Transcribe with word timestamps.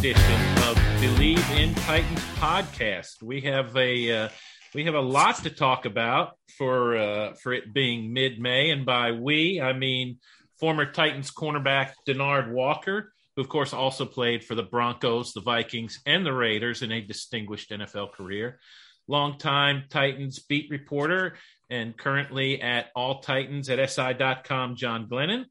edition 0.00 0.22
of 0.60 0.78
Bleav 0.96 1.58
in 1.58 1.74
Titans 1.74 2.24
podcast. 2.38 3.22
We 3.22 3.42
have 3.42 3.76
a 3.76 4.10
uh, 4.10 4.28
we 4.74 4.86
have 4.86 4.94
a 4.94 5.00
lot 5.00 5.36
to 5.42 5.50
talk 5.50 5.84
about 5.84 6.38
for 6.56 6.96
uh, 6.96 7.34
for 7.34 7.52
it 7.52 7.74
being 7.74 8.14
mid 8.14 8.40
May, 8.40 8.70
and 8.70 8.86
by 8.86 9.12
we 9.12 9.60
I 9.60 9.74
mean 9.74 10.16
former 10.58 10.90
Titans 10.90 11.30
cornerback 11.30 11.92
Denard 12.08 12.50
Walker, 12.50 13.12
who 13.36 13.42
of 13.42 13.50
course 13.50 13.74
also 13.74 14.06
played 14.06 14.42
for 14.42 14.54
the 14.54 14.62
Broncos, 14.62 15.34
the 15.34 15.42
Vikings, 15.42 16.00
and 16.06 16.24
the 16.24 16.32
Raiders 16.32 16.80
in 16.80 16.92
a 16.92 17.02
distinguished 17.02 17.70
NFL 17.70 18.12
career. 18.12 18.58
Longtime 19.06 19.84
Titans 19.90 20.38
beat 20.38 20.70
reporter 20.70 21.36
and 21.68 21.94
currently 21.94 22.62
at 22.62 22.86
All 22.96 23.20
Titans 23.20 23.68
at 23.68 23.90
SI.com, 23.90 24.76
John 24.76 25.08
Glennon. 25.08 25.44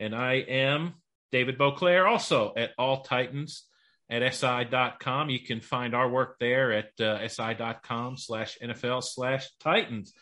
And 0.00 0.14
I 0.14 0.36
am 0.36 0.94
David 1.30 1.58
Boclair, 1.58 2.08
also 2.08 2.54
at 2.56 2.70
All 2.78 3.02
Titans 3.02 3.66
at 4.12 4.34
SI.com. 4.34 5.30
You 5.30 5.40
can 5.40 5.60
find 5.60 5.94
our 5.94 6.08
work 6.08 6.36
there 6.38 6.72
at 6.72 7.00
uh, 7.00 7.26
SI.com 7.26 8.18
slash 8.18 8.58
NFL 8.62 9.02
slash 9.02 9.48
Titans. 9.58 10.12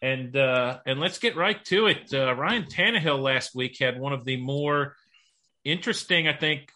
And 0.00 0.34
uh, 0.36 0.78
and 0.86 1.00
let's 1.00 1.18
get 1.18 1.36
right 1.36 1.62
to 1.66 1.88
it. 1.88 2.14
Uh, 2.14 2.34
Ryan 2.34 2.64
Tannehill 2.64 3.20
last 3.20 3.54
week 3.54 3.76
had 3.78 4.00
one 4.00 4.14
of 4.14 4.24
the 4.24 4.38
more 4.38 4.94
interesting, 5.62 6.26
I 6.26 6.32
think, 6.32 6.70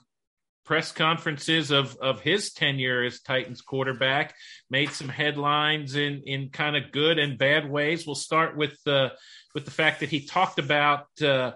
press 0.66 0.92
conferences 0.92 1.70
of 1.70 1.96
of 2.02 2.20
his 2.20 2.52
tenure 2.52 3.02
as 3.02 3.20
Titans 3.20 3.62
quarterback. 3.62 4.34
Made 4.68 4.90
some 4.90 5.08
headlines 5.08 5.96
in 5.96 6.22
in 6.26 6.50
kind 6.50 6.76
of 6.76 6.92
good 6.92 7.18
and 7.18 7.38
bad 7.38 7.70
ways. 7.70 8.06
We'll 8.06 8.14
start 8.14 8.58
with 8.58 8.76
the 8.84 9.12
with 9.54 9.64
the 9.64 9.70
fact 9.70 10.00
that 10.00 10.10
he 10.10 10.26
talked 10.26 10.58
about 10.58 11.06
uh, 11.22 11.52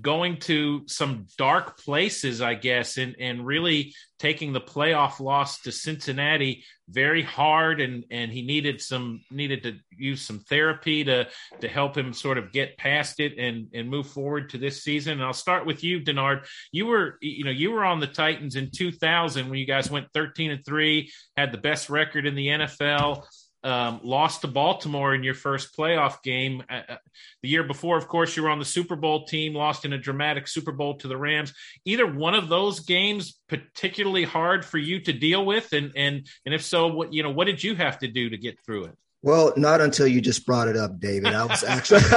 going 0.00 0.38
to 0.38 0.82
some 0.86 1.26
dark 1.38 1.78
places, 1.78 2.40
I 2.40 2.54
guess, 2.54 2.96
and 2.96 3.14
and 3.18 3.46
really 3.46 3.94
taking 4.18 4.52
the 4.52 4.60
playoff 4.60 5.20
loss 5.20 5.60
to 5.62 5.72
Cincinnati 5.72 6.64
very 6.88 7.22
hard, 7.22 7.80
and 7.80 8.04
and 8.10 8.32
he 8.32 8.42
needed 8.42 8.80
some 8.80 9.20
needed 9.30 9.62
to 9.62 9.74
use 9.90 10.22
some 10.22 10.40
therapy 10.40 11.04
to 11.04 11.28
to 11.60 11.68
help 11.68 11.96
him 11.96 12.12
sort 12.12 12.38
of 12.38 12.52
get 12.52 12.76
past 12.76 13.20
it 13.20 13.38
and 13.38 13.68
and 13.72 13.88
move 13.88 14.06
forward 14.06 14.50
to 14.50 14.58
this 14.58 14.82
season. 14.82 15.14
And 15.14 15.22
I'll 15.22 15.32
start 15.32 15.66
with 15.66 15.84
you, 15.84 16.00
Denard. 16.00 16.46
You 16.72 16.86
were 16.86 17.18
you 17.20 17.44
know 17.44 17.50
you 17.50 17.70
were 17.70 17.84
on 17.84 18.00
the 18.00 18.06
Titans 18.06 18.56
in 18.56 18.70
2000 18.70 19.48
when 19.48 19.58
you 19.58 19.66
guys 19.66 19.90
went 19.90 20.08
13 20.12 20.50
and 20.50 20.64
three, 20.64 21.10
had 21.36 21.52
the 21.52 21.58
best 21.58 21.88
record 21.88 22.26
in 22.26 22.34
the 22.34 22.48
NFL 22.48 23.24
um, 23.64 24.00
lost 24.04 24.42
to 24.42 24.48
Baltimore 24.48 25.14
in 25.14 25.24
your 25.24 25.34
first 25.34 25.76
playoff 25.76 26.22
game. 26.22 26.62
Uh, 26.68 26.82
uh, 26.88 26.96
the 27.42 27.48
year 27.48 27.64
before, 27.64 27.96
of 27.96 28.06
course, 28.06 28.36
you 28.36 28.42
were 28.42 28.50
on 28.50 28.58
the 28.58 28.64
Super 28.64 28.94
Bowl 28.94 29.24
team, 29.24 29.54
lost 29.54 29.84
in 29.84 29.92
a 29.92 29.98
dramatic 29.98 30.46
Super 30.46 30.72
Bowl 30.72 30.98
to 30.98 31.08
the 31.08 31.16
Rams. 31.16 31.54
Either 31.84 32.06
one 32.06 32.34
of 32.34 32.48
those 32.48 32.80
games 32.80 33.40
particularly 33.48 34.24
hard 34.24 34.64
for 34.64 34.78
you 34.78 35.00
to 35.00 35.12
deal 35.12 35.44
with, 35.44 35.72
and 35.72 35.92
and 35.96 36.28
and 36.44 36.54
if 36.54 36.62
so, 36.62 36.88
what 36.88 37.12
you 37.12 37.22
know, 37.22 37.30
what 37.30 37.46
did 37.46 37.64
you 37.64 37.74
have 37.74 37.98
to 38.00 38.08
do 38.08 38.30
to 38.30 38.36
get 38.36 38.60
through 38.64 38.84
it? 38.84 38.96
Well, 39.22 39.54
not 39.56 39.80
until 39.80 40.06
you 40.06 40.20
just 40.20 40.44
brought 40.44 40.68
it 40.68 40.76
up, 40.76 41.00
David. 41.00 41.32
I 41.32 41.46
was 41.46 41.64
actually 41.64 42.02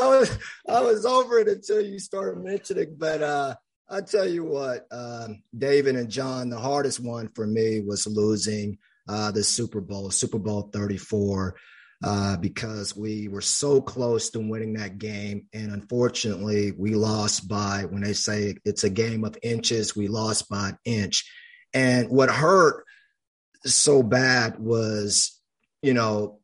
I 0.00 0.08
was 0.08 0.38
I 0.66 0.80
was 0.80 1.04
over 1.04 1.38
it 1.38 1.48
until 1.48 1.82
you 1.82 1.98
started 1.98 2.42
mentioning, 2.42 2.96
but 2.98 3.22
uh 3.22 3.54
I 3.88 4.00
tell 4.00 4.28
you 4.28 4.44
what, 4.44 4.86
um, 4.90 5.42
David 5.56 5.94
and 5.94 6.10
John, 6.10 6.48
the 6.48 6.58
hardest 6.58 6.98
one 6.98 7.28
for 7.28 7.46
me 7.46 7.80
was 7.80 8.06
losing 8.06 8.78
uh, 9.08 9.30
the 9.30 9.44
Super 9.44 9.80
Bowl, 9.80 10.10
Super 10.10 10.38
Bowl 10.38 10.70
34, 10.72 11.56
uh, 12.04 12.36
because 12.38 12.96
we 12.96 13.28
were 13.28 13.40
so 13.40 13.80
close 13.80 14.30
to 14.30 14.40
winning 14.40 14.72
that 14.74 14.98
game. 14.98 15.46
And 15.52 15.70
unfortunately, 15.70 16.72
we 16.76 16.96
lost 16.96 17.48
by, 17.48 17.84
when 17.88 18.02
they 18.02 18.12
say 18.12 18.56
it's 18.64 18.82
a 18.82 18.90
game 18.90 19.24
of 19.24 19.38
inches, 19.42 19.94
we 19.94 20.08
lost 20.08 20.48
by 20.48 20.70
an 20.70 20.78
inch. 20.84 21.30
And 21.72 22.08
what 22.08 22.28
hurt 22.28 22.84
so 23.64 24.02
bad 24.02 24.58
was, 24.58 25.40
you 25.80 25.94
know, 25.94 26.40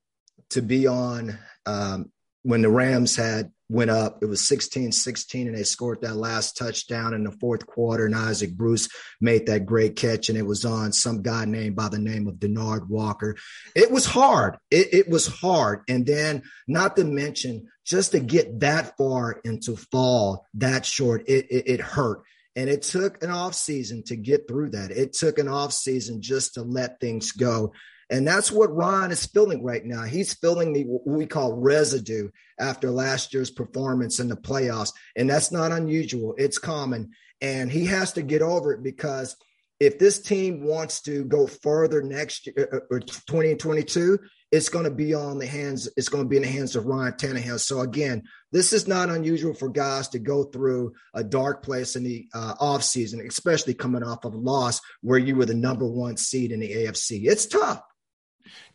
to 0.51 0.63
be 0.63 0.87
on 0.87 1.39
um, 1.67 2.13
when 2.43 2.63
the 2.63 2.71
Rams 2.71 3.17
had 3.17 3.51
went 3.73 3.91
up. 3.91 4.19
It 4.23 4.27
was 4.27 4.47
16 4.47 4.93
16, 4.93 5.49
and 5.49 5.57
they 5.57 5.63
scored 5.63 6.03
that 6.03 6.17
last 6.17 6.57
touchdown 6.57 7.15
in 7.15 7.25
the 7.25 7.33
fourth 7.33 7.67
quarter. 7.67 8.07
And 8.07 8.15
Isaac 8.15 8.55
Bruce 8.55 8.89
made 9.21 9.47
that 9.47 9.67
great 9.67 9.97
catch, 9.97 10.29
and 10.29 10.39
it 10.39 10.47
was 10.47 10.65
on 10.65 10.93
some 10.93 11.23
guy 11.23 11.47
named 11.47 11.75
by 11.75 11.89
the 11.89 11.99
name 11.99 12.29
of 12.29 12.35
Denard 12.35 12.89
Walker. 12.89 13.37
It 13.75 13.91
was 13.91 14.07
hard. 14.07 14.59
It, 14.71 14.93
it 14.93 15.09
was 15.09 15.27
hard. 15.27 15.83
And 15.89 16.07
then, 16.07 16.43
not 16.69 16.97
to 16.97 17.05
mention, 17.05 17.69
just 17.85 18.13
to 18.13 18.21
get 18.21 18.61
that 18.61 18.97
far 18.97 19.41
into 19.45 19.77
fall 19.77 20.47
that 20.55 20.87
short, 20.87 21.29
it, 21.29 21.47
it, 21.51 21.65
it 21.67 21.81
hurt. 21.81 22.23
And 22.55 22.69
it 22.69 22.83
took 22.83 23.23
an 23.23 23.31
off 23.31 23.55
season 23.55 24.03
to 24.05 24.17
get 24.17 24.47
through 24.47 24.71
that. 24.71 24.91
It 24.91 25.15
took 25.15 25.39
an 25.39 25.49
off 25.49 25.73
season 25.73 26.21
just 26.21 26.55
to 26.55 26.63
let 26.63 27.01
things 27.01 27.33
go. 27.33 27.73
And 28.13 28.29
that's 28.29 28.53
what 28.53 28.77
Ron 28.77 29.11
is 29.11 29.25
feeling 29.25 29.65
right 29.65 29.83
now. 29.83 30.03
He's 30.03 30.35
feeling 30.35 30.75
the 30.75 30.85
what 30.85 31.07
we 31.07 31.25
call 31.25 31.55
residue 31.55 32.29
after 32.61 32.91
last 32.91 33.33
year's 33.33 33.51
performance 33.51 34.21
in 34.21 34.29
the 34.29 34.37
playoffs. 34.37 34.93
And 35.17 35.31
that's 35.31 35.51
not 35.51 35.73
unusual. 35.73 36.35
It's 36.37 36.59
common. 36.59 37.13
And 37.41 37.73
he 37.73 37.87
has 37.87 38.13
to 38.13 38.23
get 38.23 38.43
over 38.43 38.75
it 38.75 38.83
because 38.83 39.35
if 39.81 39.99
this 39.99 40.21
team 40.21 40.63
wants 40.63 41.01
to 41.03 41.25
go 41.25 41.47
further 41.47 42.03
next 42.03 42.47
year 42.47 42.69
uh, 42.71 42.95
or 42.95 43.01
2022, 43.01 44.19
it's 44.53 44.69
going 44.69 44.85
to 44.85 44.91
be 44.91 45.15
on 45.15 45.39
the 45.39 45.47
hands, 45.47 45.89
it's 45.97 46.11
going 46.11 46.25
to 46.25 46.29
be 46.29 46.37
in 46.37 46.43
the 46.43 46.49
hands 46.49 46.77
of 46.77 46.85
Ryan 46.85 47.15
Tannehill. 47.15 47.59
So 47.59 47.81
again, 47.81 48.25
this 48.53 48.75
is 48.75 48.87
not 48.87 49.09
unusual 49.09 49.55
for 49.55 49.71
guys 49.71 50.09
to 50.09 50.19
go 50.19 50.45
through 50.45 50.93
a 51.15 51.25
dark 51.25 51.65
place 51.65 51.97
in 51.97 52.05
the 52.05 52.29
uh, 52.35 52.57
offseason, 52.57 53.27
especially 53.27 53.73
coming 53.73 54.03
off 54.03 54.27
of 54.27 54.35
a 54.35 54.39
loss 54.39 54.83
where 55.01 55.19
you 55.19 55.35
were 55.35 55.47
the 55.47 55.55
number 55.55 55.87
one 55.87 56.19
seed 56.19 56.53
in 56.53 56.61
the 56.61 56.71
AFC. 56.71 57.23
It's 57.25 57.47
tough. 57.47 57.83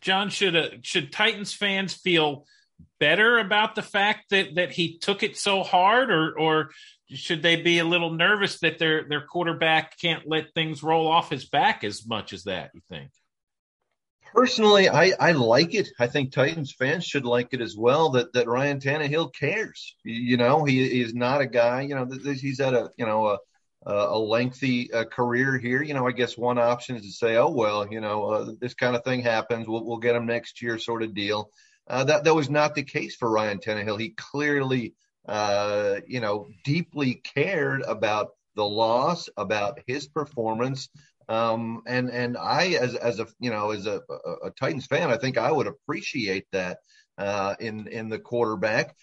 John, 0.00 0.30
should 0.30 0.56
uh, 0.56 0.68
should 0.82 1.12
Titans 1.12 1.52
fans 1.52 1.92
feel 1.92 2.44
better 3.00 3.38
about 3.38 3.74
the 3.74 3.82
fact 3.82 4.30
that 4.30 4.54
that 4.56 4.72
he 4.72 4.98
took 4.98 5.22
it 5.22 5.36
so 5.36 5.62
hard, 5.62 6.10
or 6.10 6.38
or 6.38 6.70
should 7.10 7.42
they 7.42 7.56
be 7.56 7.78
a 7.78 7.84
little 7.84 8.10
nervous 8.10 8.60
that 8.60 8.78
their 8.78 9.08
their 9.08 9.26
quarterback 9.26 9.98
can't 9.98 10.26
let 10.26 10.52
things 10.54 10.82
roll 10.82 11.08
off 11.08 11.30
his 11.30 11.46
back 11.48 11.84
as 11.84 12.06
much 12.06 12.32
as 12.32 12.44
that? 12.44 12.70
You 12.74 12.80
think? 12.88 13.10
Personally, 14.34 14.90
I, 14.90 15.14
I 15.18 15.32
like 15.32 15.74
it. 15.74 15.88
I 15.98 16.06
think 16.06 16.32
Titans 16.32 16.72
fans 16.72 17.04
should 17.04 17.24
like 17.24 17.48
it 17.52 17.62
as 17.62 17.76
well. 17.76 18.10
That 18.10 18.32
that 18.34 18.46
Ryan 18.46 18.78
Tannehill 18.78 19.34
cares. 19.34 19.96
You 20.04 20.36
know, 20.36 20.64
he 20.64 21.00
is 21.00 21.14
not 21.14 21.40
a 21.40 21.46
guy. 21.46 21.82
You 21.82 21.94
know, 21.94 22.08
he's 22.24 22.60
at 22.60 22.74
a 22.74 22.90
you 22.96 23.06
know 23.06 23.26
a 23.28 23.38
a 23.88 24.18
lengthy 24.18 24.92
uh, 24.92 25.04
career 25.04 25.58
here. 25.58 25.82
You 25.82 25.94
know, 25.94 26.06
I 26.06 26.12
guess 26.12 26.36
one 26.36 26.58
option 26.58 26.96
is 26.96 27.02
to 27.02 27.12
say, 27.12 27.36
oh 27.36 27.50
well, 27.50 27.86
you 27.90 28.00
know, 28.00 28.24
uh, 28.26 28.52
this 28.60 28.74
kind 28.74 28.94
of 28.94 29.04
thing 29.04 29.20
happens. 29.20 29.66
We'll 29.66 29.84
we'll 29.84 29.98
get 29.98 30.16
him 30.16 30.26
next 30.26 30.60
year, 30.62 30.78
sort 30.78 31.02
of 31.02 31.14
deal. 31.14 31.50
Uh, 31.88 32.04
that 32.04 32.24
that 32.24 32.34
was 32.34 32.50
not 32.50 32.74
the 32.74 32.82
case 32.82 33.16
for 33.16 33.30
Ryan 33.30 33.58
Tannehill. 33.58 33.98
He 33.98 34.10
clearly, 34.10 34.94
uh, 35.26 35.96
you 36.06 36.20
know, 36.20 36.48
deeply 36.64 37.14
cared 37.14 37.82
about 37.82 38.28
the 38.56 38.64
loss, 38.64 39.28
about 39.36 39.80
his 39.86 40.06
performance, 40.06 40.88
um, 41.28 41.82
and 41.86 42.10
and 42.10 42.36
I, 42.36 42.68
as 42.80 42.94
as 42.94 43.20
a 43.20 43.26
you 43.38 43.50
know, 43.50 43.70
as 43.70 43.86
a, 43.86 44.00
a, 44.10 44.46
a 44.46 44.50
Titans 44.50 44.86
fan, 44.86 45.10
I 45.10 45.16
think 45.16 45.38
I 45.38 45.50
would 45.50 45.66
appreciate 45.66 46.46
that 46.52 46.78
uh, 47.16 47.54
in 47.60 47.86
in 47.88 48.08
the 48.08 48.18
quarterback. 48.18 48.96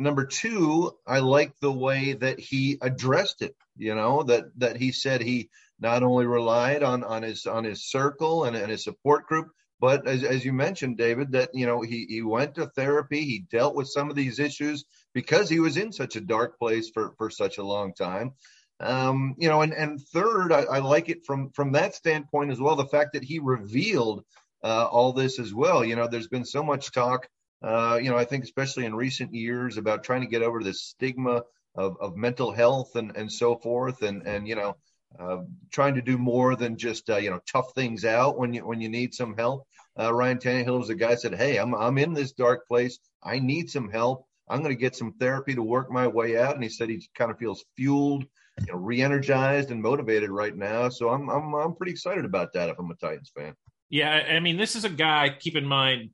Number 0.00 0.24
two, 0.24 0.96
I 1.06 1.18
like 1.18 1.52
the 1.60 1.70
way 1.70 2.14
that 2.14 2.40
he 2.40 2.78
addressed 2.80 3.42
it. 3.42 3.54
You 3.76 3.94
know 3.94 4.22
that 4.22 4.44
that 4.58 4.76
he 4.76 4.92
said 4.92 5.20
he 5.20 5.50
not 5.78 6.02
only 6.02 6.24
relied 6.24 6.82
on 6.82 7.04
on 7.04 7.22
his 7.22 7.46
on 7.46 7.64
his 7.64 7.84
circle 7.84 8.44
and, 8.44 8.56
and 8.56 8.70
his 8.70 8.82
support 8.82 9.26
group, 9.26 9.48
but 9.78 10.06
as, 10.06 10.24
as 10.24 10.42
you 10.42 10.54
mentioned, 10.54 10.96
David, 10.96 11.32
that 11.32 11.50
you 11.52 11.66
know 11.66 11.82
he 11.82 12.06
he 12.08 12.22
went 12.22 12.54
to 12.54 12.66
therapy, 12.66 13.26
he 13.26 13.40
dealt 13.50 13.74
with 13.74 13.88
some 13.88 14.08
of 14.08 14.16
these 14.16 14.38
issues 14.38 14.86
because 15.12 15.50
he 15.50 15.60
was 15.60 15.76
in 15.76 15.92
such 15.92 16.16
a 16.16 16.20
dark 16.22 16.58
place 16.58 16.88
for 16.88 17.12
for 17.18 17.28
such 17.28 17.58
a 17.58 17.62
long 17.62 17.92
time. 17.92 18.32
Um, 18.80 19.34
you 19.36 19.50
know, 19.50 19.60
and 19.60 19.74
and 19.74 20.00
third, 20.00 20.50
I, 20.50 20.62
I, 20.62 20.78
like 20.78 21.10
it 21.10 21.26
from 21.26 21.50
from 21.50 21.72
that 21.72 21.94
standpoint 21.94 22.52
as 22.52 22.58
well. 22.58 22.74
The 22.74 22.86
fact 22.86 23.12
that 23.12 23.24
he 23.24 23.38
revealed 23.38 24.24
uh, 24.64 24.86
all 24.86 25.12
this 25.12 25.38
as 25.38 25.52
well. 25.52 25.84
You 25.84 25.96
know, 25.96 26.08
there's 26.08 26.28
been 26.28 26.46
so 26.46 26.62
much 26.62 26.90
talk. 26.90 27.28
Uh, 27.62 27.98
you 28.02 28.10
know, 28.10 28.16
I 28.16 28.24
think 28.24 28.44
especially 28.44 28.86
in 28.86 28.94
recent 28.94 29.34
years 29.34 29.76
about 29.76 30.04
trying 30.04 30.22
to 30.22 30.26
get 30.26 30.42
over 30.42 30.62
the 30.62 30.72
stigma 30.72 31.42
of, 31.74 31.96
of 32.00 32.16
mental 32.16 32.52
health 32.52 32.96
and 32.96 33.16
and 33.16 33.30
so 33.30 33.56
forth, 33.56 34.02
and 34.02 34.26
and 34.26 34.48
you 34.48 34.56
know, 34.56 34.76
uh, 35.18 35.38
trying 35.70 35.94
to 35.94 36.02
do 36.02 36.16
more 36.16 36.56
than 36.56 36.76
just 36.76 37.10
uh, 37.10 37.16
you 37.16 37.30
know 37.30 37.40
tough 37.50 37.72
things 37.74 38.04
out 38.04 38.38
when 38.38 38.54
you 38.54 38.66
when 38.66 38.80
you 38.80 38.88
need 38.88 39.14
some 39.14 39.36
help. 39.36 39.66
Uh, 39.98 40.12
Ryan 40.12 40.38
Tannehill 40.38 40.78
was 40.78 40.90
a 40.90 40.94
guy 40.94 41.14
said, 41.14 41.34
"Hey, 41.34 41.58
I'm 41.58 41.74
I'm 41.74 41.98
in 41.98 42.14
this 42.14 42.32
dark 42.32 42.66
place. 42.66 42.98
I 43.22 43.38
need 43.38 43.70
some 43.70 43.90
help. 43.90 44.26
I'm 44.48 44.62
going 44.62 44.74
to 44.74 44.80
get 44.80 44.96
some 44.96 45.12
therapy 45.12 45.54
to 45.54 45.62
work 45.62 45.90
my 45.90 46.06
way 46.06 46.38
out." 46.38 46.54
And 46.54 46.62
he 46.62 46.70
said 46.70 46.88
he 46.88 47.06
kind 47.14 47.30
of 47.30 47.38
feels 47.38 47.64
fueled 47.76 48.24
you 48.60 48.72
know, 48.72 48.78
re-energized 48.78 49.70
and 49.70 49.82
motivated 49.82 50.30
right 50.30 50.56
now. 50.56 50.88
So 50.88 51.10
I'm 51.10 51.28
I'm 51.28 51.54
I'm 51.54 51.74
pretty 51.74 51.92
excited 51.92 52.24
about 52.24 52.52
that 52.54 52.68
if 52.68 52.78
I'm 52.78 52.90
a 52.90 52.94
Titans 52.94 53.32
fan. 53.36 53.54
Yeah, 53.88 54.10
I 54.12 54.38
mean, 54.40 54.56
this 54.56 54.76
is 54.76 54.84
a 54.84 54.88
guy. 54.88 55.34
Keep 55.38 55.56
in 55.56 55.66
mind, 55.66 56.10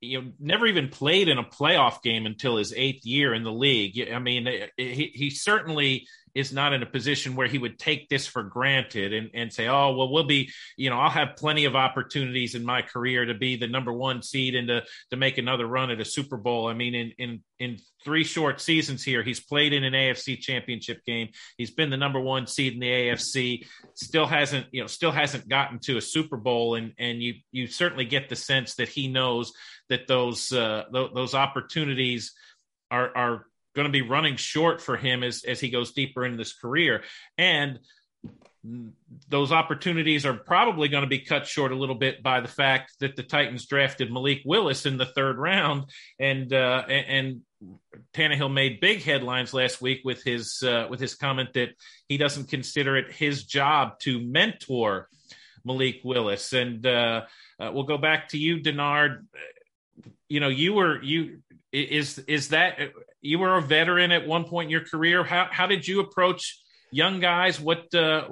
you 0.00 0.20
know, 0.20 0.32
never 0.38 0.66
even 0.66 0.88
played 0.88 1.28
in 1.28 1.38
a 1.38 1.44
playoff 1.44 2.02
game 2.02 2.26
until 2.26 2.56
his 2.56 2.72
eighth 2.74 3.04
year 3.04 3.34
in 3.34 3.42
the 3.42 3.52
league. 3.52 4.00
I 4.12 4.18
mean, 4.18 4.48
he 4.76 5.12
he 5.14 5.30
certainly 5.30 6.06
is 6.34 6.52
not 6.52 6.72
in 6.72 6.82
a 6.82 6.86
position 6.86 7.36
where 7.36 7.46
he 7.46 7.58
would 7.58 7.78
take 7.78 8.08
this 8.08 8.26
for 8.26 8.42
granted 8.42 9.12
and, 9.12 9.30
and 9.34 9.52
say, 9.52 9.68
oh, 9.68 9.94
well, 9.94 10.10
we'll 10.12 10.24
be, 10.26 10.50
you 10.76 10.90
know, 10.90 10.98
I'll 10.98 11.10
have 11.10 11.36
plenty 11.36 11.64
of 11.64 11.76
opportunities 11.76 12.54
in 12.54 12.64
my 12.64 12.82
career 12.82 13.24
to 13.24 13.34
be 13.34 13.56
the 13.56 13.68
number 13.68 13.92
one 13.92 14.22
seed 14.22 14.54
and 14.56 14.68
to, 14.68 14.82
to 15.10 15.16
make 15.16 15.38
another 15.38 15.66
run 15.66 15.90
at 15.90 16.00
a 16.00 16.04
Super 16.04 16.36
Bowl. 16.36 16.66
I 16.66 16.74
mean, 16.74 16.94
in, 16.94 17.12
in, 17.18 17.42
in 17.60 17.78
three 18.04 18.24
short 18.24 18.60
seasons 18.60 19.04
here, 19.04 19.22
he's 19.22 19.40
played 19.40 19.72
in 19.72 19.84
an 19.84 19.92
AFC 19.92 20.40
championship 20.40 21.04
game. 21.04 21.28
He's 21.56 21.70
been 21.70 21.90
the 21.90 21.96
number 21.96 22.20
one 22.20 22.48
seed 22.48 22.74
in 22.74 22.80
the 22.80 22.90
AFC, 22.90 23.66
still 23.94 24.26
hasn't, 24.26 24.66
you 24.72 24.80
know, 24.80 24.88
still 24.88 25.12
hasn't 25.12 25.48
gotten 25.48 25.78
to 25.80 25.98
a 25.98 26.02
Super 26.02 26.36
Bowl. 26.36 26.74
And, 26.74 26.94
and 26.98 27.22
you, 27.22 27.34
you 27.52 27.68
certainly 27.68 28.06
get 28.06 28.28
the 28.28 28.36
sense 28.36 28.74
that 28.76 28.88
he 28.88 29.06
knows 29.06 29.52
that 29.88 30.08
those, 30.08 30.52
uh, 30.52 30.84
th- 30.92 31.12
those 31.14 31.34
opportunities 31.34 32.32
are, 32.90 33.16
are 33.16 33.46
going 33.74 33.86
to 33.86 33.92
be 33.92 34.02
running 34.02 34.36
short 34.36 34.80
for 34.80 34.96
him 34.96 35.22
as, 35.22 35.44
as 35.44 35.60
he 35.60 35.70
goes 35.70 35.92
deeper 35.92 36.24
into 36.24 36.38
this 36.38 36.54
career. 36.54 37.02
And 37.36 37.78
those 39.28 39.52
opportunities 39.52 40.24
are 40.24 40.34
probably 40.34 40.88
going 40.88 41.02
to 41.02 41.08
be 41.08 41.18
cut 41.18 41.46
short 41.46 41.72
a 41.72 41.76
little 41.76 41.94
bit 41.94 42.22
by 42.22 42.40
the 42.40 42.48
fact 42.48 42.92
that 43.00 43.14
the 43.14 43.22
Titans 43.22 43.66
drafted 43.66 44.10
Malik 44.10 44.40
Willis 44.44 44.86
in 44.86 44.96
the 44.96 45.06
third 45.06 45.38
round, 45.38 45.84
and 46.18 46.52
uh, 46.52 46.82
and 46.88 47.42
Tannehill 48.14 48.52
made 48.52 48.80
big 48.80 49.02
headlines 49.02 49.52
last 49.52 49.82
week 49.82 50.00
with 50.04 50.22
his 50.22 50.62
uh, 50.62 50.86
with 50.88 50.98
his 50.98 51.14
comment 51.14 51.52
that 51.54 51.70
he 52.08 52.16
doesn't 52.16 52.48
consider 52.48 52.96
it 52.96 53.12
his 53.12 53.44
job 53.44 53.98
to 54.00 54.20
mentor 54.20 55.08
Malik 55.64 56.00
Willis. 56.02 56.54
And 56.54 56.86
uh, 56.86 57.22
uh 57.60 57.70
we'll 57.72 57.84
go 57.84 57.98
back 57.98 58.28
to 58.30 58.38
you, 58.38 58.60
Denard. 58.60 59.26
You 60.28 60.40
know, 60.40 60.48
you 60.48 60.72
were 60.72 61.02
you 61.02 61.42
is 61.70 62.18
is 62.20 62.48
that 62.48 62.78
you 63.24 63.38
were 63.38 63.56
a 63.56 63.62
veteran 63.62 64.12
at 64.12 64.26
one 64.26 64.44
point 64.44 64.66
in 64.66 64.70
your 64.70 64.84
career. 64.84 65.24
How 65.24 65.48
how 65.50 65.66
did 65.66 65.88
you 65.88 66.00
approach 66.00 66.60
young 66.92 67.20
guys? 67.20 67.58
What 67.58 67.92
uh, 67.94 68.28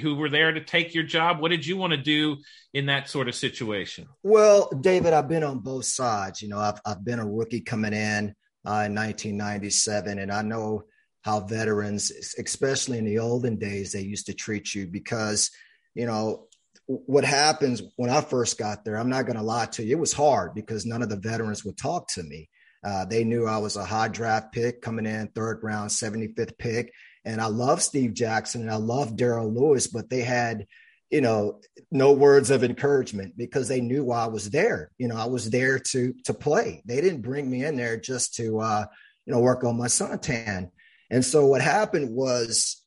who 0.00 0.14
were 0.14 0.28
there 0.28 0.52
to 0.52 0.62
take 0.62 0.94
your 0.94 1.04
job? 1.04 1.40
What 1.40 1.48
did 1.48 1.66
you 1.66 1.78
want 1.78 1.92
to 1.92 1.96
do 1.96 2.36
in 2.74 2.86
that 2.86 3.08
sort 3.08 3.28
of 3.28 3.34
situation? 3.34 4.06
Well, 4.22 4.68
David, 4.78 5.14
I've 5.14 5.28
been 5.28 5.42
on 5.42 5.60
both 5.60 5.86
sides. 5.86 6.42
You 6.42 6.48
know, 6.48 6.58
I've 6.58 6.80
I've 6.84 7.02
been 7.02 7.18
a 7.18 7.26
rookie 7.26 7.62
coming 7.62 7.94
in 7.94 8.34
uh, 8.66 8.84
in 8.84 8.94
1997, 8.94 10.18
and 10.18 10.30
I 10.30 10.42
know 10.42 10.84
how 11.22 11.40
veterans, 11.40 12.12
especially 12.38 12.98
in 12.98 13.06
the 13.06 13.18
olden 13.18 13.56
days, 13.56 13.92
they 13.92 14.02
used 14.02 14.26
to 14.26 14.34
treat 14.34 14.74
you 14.74 14.86
because, 14.86 15.50
you 15.94 16.06
know, 16.06 16.46
what 16.86 17.24
happens 17.24 17.82
when 17.96 18.10
I 18.10 18.20
first 18.20 18.58
got 18.58 18.84
there, 18.84 18.96
I'm 18.96 19.10
not 19.10 19.26
going 19.26 19.36
to 19.36 19.42
lie 19.42 19.66
to 19.66 19.82
you, 19.82 19.96
it 19.96 20.00
was 20.00 20.12
hard 20.12 20.54
because 20.54 20.86
none 20.86 21.02
of 21.02 21.08
the 21.08 21.16
veterans 21.16 21.64
would 21.64 21.76
talk 21.78 22.08
to 22.14 22.22
me. 22.22 22.48
Uh, 22.82 23.04
they 23.04 23.24
knew 23.24 23.46
I 23.46 23.58
was 23.58 23.76
a 23.76 23.84
high 23.84 24.08
draft 24.08 24.52
pick 24.52 24.80
coming 24.80 25.06
in 25.06 25.28
third 25.28 25.60
round, 25.62 25.90
75th 25.90 26.56
pick. 26.58 26.92
And 27.24 27.40
I 27.40 27.46
love 27.46 27.82
Steve 27.82 28.14
Jackson 28.14 28.62
and 28.62 28.70
I 28.70 28.76
love 28.76 29.16
Darryll 29.16 29.54
Lewis, 29.54 29.86
but 29.86 30.08
they 30.08 30.22
had, 30.22 30.66
you 31.10 31.20
know, 31.20 31.60
no 31.90 32.12
words 32.12 32.50
of 32.50 32.64
encouragement 32.64 33.36
because 33.36 33.68
they 33.68 33.80
knew 33.80 34.04
why 34.04 34.24
I 34.24 34.28
was 34.28 34.48
there. 34.48 34.90
You 34.96 35.08
know, 35.08 35.16
I 35.16 35.26
was 35.26 35.50
there 35.50 35.78
to 35.78 36.14
to 36.24 36.32
play. 36.32 36.82
They 36.86 37.00
didn't 37.00 37.20
bring 37.20 37.50
me 37.50 37.64
in 37.64 37.76
there 37.76 37.98
just 37.98 38.34
to 38.36 38.60
uh, 38.60 38.86
you 39.26 39.36
know, 39.36 39.40
work 39.40 39.64
on 39.64 39.76
my 39.76 39.86
suntan. 39.86 40.70
And 41.10 41.24
so 41.24 41.46
what 41.46 41.60
happened 41.60 42.10
was 42.10 42.82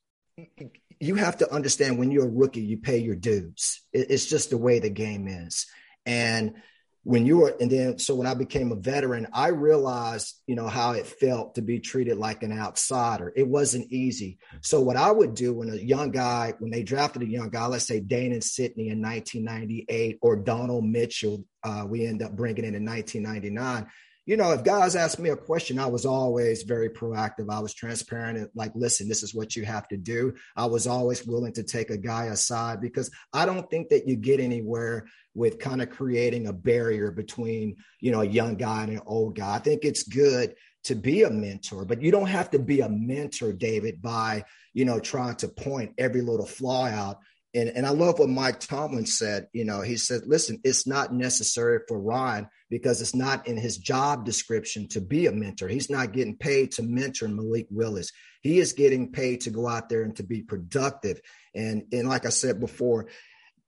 you 0.99 1.15
have 1.15 1.37
to 1.37 1.51
understand 1.53 1.97
when 1.97 2.11
you're 2.11 2.25
a 2.25 2.29
rookie, 2.29 2.61
you 2.61 2.77
pay 2.77 2.97
your 2.97 3.15
dues. 3.15 3.81
It's 3.93 4.25
just 4.25 4.49
the 4.49 4.57
way 4.57 4.79
the 4.79 4.89
game 4.89 5.27
is. 5.27 5.65
And 6.05 6.55
when 7.03 7.25
you 7.25 7.39
were 7.39 7.53
and 7.59 7.69
then 7.69 7.99
so 7.99 8.15
when 8.15 8.27
i 8.27 8.33
became 8.33 8.71
a 8.71 8.75
veteran 8.75 9.27
i 9.33 9.47
realized 9.47 10.39
you 10.47 10.55
know 10.55 10.67
how 10.67 10.91
it 10.91 11.05
felt 11.05 11.55
to 11.55 11.61
be 11.61 11.79
treated 11.79 12.17
like 12.17 12.43
an 12.43 12.57
outsider. 12.57 13.31
It 13.35 13.47
wasn't 13.47 13.91
easy. 13.91 14.37
So 14.61 14.81
what 14.81 14.97
i 14.97 15.11
would 15.11 15.35
do 15.35 15.53
when 15.53 15.69
a 15.69 15.75
young 15.75 16.11
guy 16.11 16.53
when 16.59 16.71
they 16.71 16.83
drafted 16.83 17.21
a 17.21 17.27
young 17.27 17.49
guy 17.49 17.65
let's 17.65 17.85
say 17.85 18.01
Dainon 18.01 18.43
Sidney 18.43 18.89
in 18.89 19.01
1998 19.01 20.19
or 20.21 20.35
donald 20.35 20.85
mitchell 20.85 21.45
uh, 21.63 21.85
we 21.87 22.05
end 22.05 22.21
up 22.21 22.35
bringing 22.35 22.65
in 22.65 22.75
in 22.75 22.85
1999 22.85 23.89
you 24.25 24.37
know, 24.37 24.51
if 24.51 24.63
guys 24.63 24.95
ask 24.95 25.19
me 25.19 25.29
a 25.29 25.35
question, 25.35 25.77
I 25.77 25.87
was 25.87 26.05
always 26.05 26.63
very 26.63 26.89
proactive. 26.89 27.49
I 27.49 27.59
was 27.59 27.73
transparent 27.73 28.37
and 28.37 28.49
like, 28.55 28.71
listen, 28.73 29.09
this 29.09 29.21
is 29.21 29.35
what 29.35 29.55
you 29.55 29.65
have 29.65 29.87
to 29.89 29.97
do. 29.97 30.33
I 30.55 30.65
was 30.65 30.87
always 30.87 31.25
willing 31.25 31.51
to 31.53 31.63
take 31.63 31.89
a 31.89 31.97
guy 31.97 32.25
aside 32.25 32.79
because 32.79 33.11
I 33.33 33.45
don't 33.45 33.69
think 33.69 33.89
that 33.89 34.07
you 34.07 34.15
get 34.15 34.39
anywhere 34.39 35.07
with 35.35 35.59
kind 35.59 35.81
of 35.81 35.89
creating 35.89 36.47
a 36.47 36.53
barrier 36.53 37.11
between, 37.11 37.75
you 37.99 38.11
know, 38.11 38.21
a 38.21 38.25
young 38.25 38.55
guy 38.55 38.83
and 38.83 38.93
an 38.93 39.01
old 39.05 39.35
guy. 39.35 39.55
I 39.55 39.59
think 39.59 39.83
it's 39.83 40.03
good 40.03 40.55
to 40.85 40.95
be 40.95 41.23
a 41.23 41.29
mentor, 41.29 41.83
but 41.83 42.01
you 42.01 42.11
don't 42.11 42.27
have 42.27 42.51
to 42.51 42.59
be 42.59 42.79
a 42.79 42.89
mentor, 42.89 43.51
David, 43.51 44.01
by, 44.01 44.45
you 44.73 44.85
know, 44.85 44.99
trying 44.99 45.35
to 45.37 45.49
point 45.49 45.95
every 45.97 46.21
little 46.21 46.45
flaw 46.45 46.87
out 46.87 47.17
and, 47.55 47.69
and 47.69 47.85
I 47.85 47.91
love 47.91 48.17
what 48.17 48.29
Mike 48.29 48.59
Tomlin 48.59 49.05
said. 49.05 49.47
You 49.53 49.65
know, 49.65 49.81
he 49.81 49.95
said, 49.97 50.21
listen, 50.25 50.59
it's 50.63 50.87
not 50.87 51.13
necessary 51.13 51.79
for 51.87 51.99
Ryan 51.99 52.47
because 52.73 53.01
it's 53.01 53.13
not 53.13 53.45
in 53.45 53.55
his 53.55 53.77
job 53.77 54.25
description 54.25 54.87
to 54.87 54.99
be 54.99 55.27
a 55.27 55.31
mentor. 55.31 55.67
He's 55.67 55.91
not 55.91 56.11
getting 56.11 56.35
paid 56.35 56.71
to 56.71 56.81
mentor 56.81 57.27
Malik 57.27 57.67
Willis. 57.69 58.11
He 58.41 58.57
is 58.57 58.73
getting 58.73 59.11
paid 59.11 59.41
to 59.41 59.51
go 59.51 59.67
out 59.67 59.89
there 59.89 60.01
and 60.01 60.15
to 60.15 60.23
be 60.23 60.41
productive. 60.41 61.21
And, 61.53 61.83
and 61.91 62.09
like 62.09 62.25
I 62.25 62.29
said 62.29 62.59
before, 62.59 63.09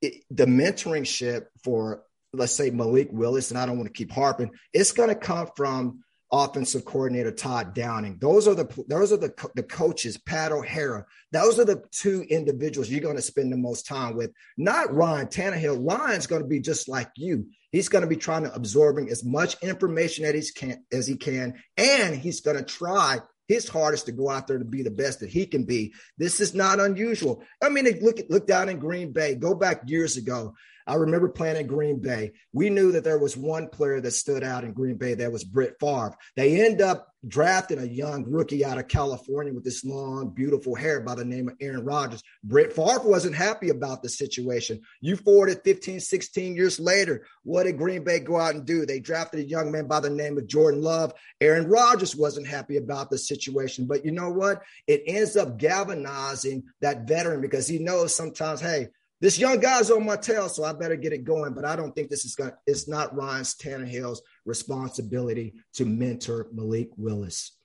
it, 0.01 0.23
the 0.31 0.47
mentoring 0.47 1.05
ship 1.05 1.51
for, 1.63 2.01
let's 2.33 2.53
say, 2.53 2.71
Malik 2.71 3.09
Willis, 3.11 3.51
and 3.51 3.59
I 3.59 3.67
don't 3.67 3.77
want 3.77 3.93
to 3.93 3.93
keep 3.93 4.11
harping, 4.11 4.49
it's 4.73 4.91
going 4.91 5.09
to 5.09 5.15
come 5.15 5.49
from 5.55 6.03
offensive 6.31 6.83
coordinator 6.83 7.31
Todd 7.31 7.75
Downing. 7.75 8.17
Those 8.19 8.47
are 8.47 8.55
the 8.55 8.85
those 8.87 9.13
are 9.13 9.17
the 9.17 9.33
the 9.53 9.61
coaches, 9.61 10.17
Pat 10.17 10.51
O'Hara. 10.51 11.05
Those 11.31 11.59
are 11.59 11.65
the 11.65 11.83
two 11.91 12.23
individuals 12.23 12.89
you're 12.89 13.01
going 13.01 13.17
to 13.17 13.21
spend 13.21 13.53
the 13.53 13.57
most 13.57 13.85
time 13.85 14.15
with. 14.15 14.31
Not 14.57 14.91
Ryan 14.91 15.27
Tannehill. 15.27 15.87
Ryan's 15.87 16.25
going 16.25 16.41
to 16.41 16.47
be 16.47 16.59
just 16.59 16.89
like 16.89 17.11
you. 17.15 17.47
He's 17.75 17.89
going 17.89 18.03
to 18.03 18.07
be 18.07 18.15
trying 18.15 18.43
to 18.43 18.55
absorbing 18.55 19.09
as 19.09 19.25
much 19.25 19.61
information 19.61 20.23
as 20.23 20.47
he 20.47 20.53
can 20.53 20.85
as 20.93 21.07
he 21.07 21.17
can, 21.17 21.55
and 21.75 22.15
he's 22.15 22.39
going 22.39 22.55
to 22.55 22.63
try 22.63 23.19
his 23.49 23.67
hardest 23.67 24.05
to 24.05 24.13
go 24.13 24.29
out 24.29 24.47
there 24.47 24.57
to 24.57 24.63
be 24.63 24.81
the 24.81 24.89
best 24.89 25.19
that 25.19 25.29
he 25.29 25.45
can 25.45 25.65
be. 25.65 25.93
This 26.17 26.39
is 26.39 26.55
not 26.55 26.79
unusual. 26.79 27.43
I 27.61 27.67
mean, 27.67 27.85
look 28.01 28.19
look 28.29 28.47
down 28.47 28.69
in 28.69 28.79
Green 28.79 29.11
Bay. 29.11 29.35
Go 29.35 29.55
back 29.55 29.81
years 29.87 30.15
ago. 30.15 30.53
I 30.87 30.95
remember 30.95 31.29
playing 31.29 31.57
in 31.57 31.67
Green 31.67 31.99
Bay. 31.99 32.33
We 32.53 32.69
knew 32.69 32.91
that 32.91 33.03
there 33.03 33.17
was 33.17 33.35
one 33.35 33.69
player 33.69 33.99
that 34.01 34.11
stood 34.11 34.43
out 34.43 34.63
in 34.63 34.73
Green 34.73 34.97
Bay. 34.97 35.15
That 35.15 35.31
was 35.31 35.43
Brett 35.43 35.79
Favre. 35.79 36.15
They 36.35 36.65
end 36.65 36.81
up 36.81 37.07
drafting 37.27 37.79
a 37.79 37.85
young 37.85 38.23
rookie 38.29 38.63
out 38.63 38.77
of 38.77 38.87
California 38.87 39.51
with 39.53 39.63
this 39.63 39.83
long, 39.83 40.29
beautiful 40.29 40.75
hair 40.75 41.01
by 41.01 41.15
the 41.15 41.25
name 41.25 41.47
of 41.47 41.55
Aaron 41.59 41.83
Rodgers. 41.83 42.23
Brett 42.43 42.73
Favre 42.73 43.01
wasn't 43.03 43.35
happy 43.35 43.69
about 43.69 44.03
the 44.03 44.09
situation. 44.09 44.81
You 45.01 45.15
forwarded 45.15 45.61
15, 45.63 45.99
16 45.99 46.55
years 46.55 46.79
later. 46.79 47.25
What 47.43 47.63
did 47.63 47.77
Green 47.77 48.03
Bay 48.03 48.19
go 48.19 48.39
out 48.39 48.53
and 48.53 48.65
do? 48.65 48.85
They 48.85 48.99
drafted 48.99 49.39
a 49.39 49.47
young 49.47 49.71
man 49.71 49.87
by 49.87 49.99
the 49.99 50.09
name 50.09 50.37
of 50.37 50.47
Jordan 50.47 50.81
Love. 50.81 51.13
Aaron 51.41 51.67
Rodgers 51.67 52.15
wasn't 52.15 52.47
happy 52.47 52.77
about 52.77 53.09
the 53.09 53.17
situation. 53.17 53.87
But 53.87 54.05
you 54.05 54.11
know 54.11 54.29
what? 54.29 54.61
It 54.87 55.03
ends 55.07 55.35
up 55.35 55.57
galvanizing 55.57 56.63
that 56.81 57.07
veteran 57.07 57.41
because 57.41 57.67
he 57.67 57.79
knows 57.79 58.15
sometimes, 58.15 58.61
hey, 58.61 58.89
this 59.21 59.39
young 59.39 59.59
guy's 59.59 59.89
on 59.91 60.05
my 60.05 60.17
tail, 60.17 60.49
so 60.49 60.63
I 60.63 60.73
better 60.73 60.95
get 60.95 61.13
it 61.13 61.23
going. 61.23 61.53
But 61.53 61.65
I 61.65 61.75
don't 61.75 61.95
think 61.95 62.09
this 62.09 62.25
is 62.25 62.35
going. 62.35 62.51
It's 62.67 62.87
not 62.87 63.15
Ryan 63.15 63.43
Tannehill's 63.43 64.21
responsibility 64.45 65.55
to 65.75 65.85
mentor 65.85 66.47
Malik 66.51 66.89
Willis. 66.97 67.57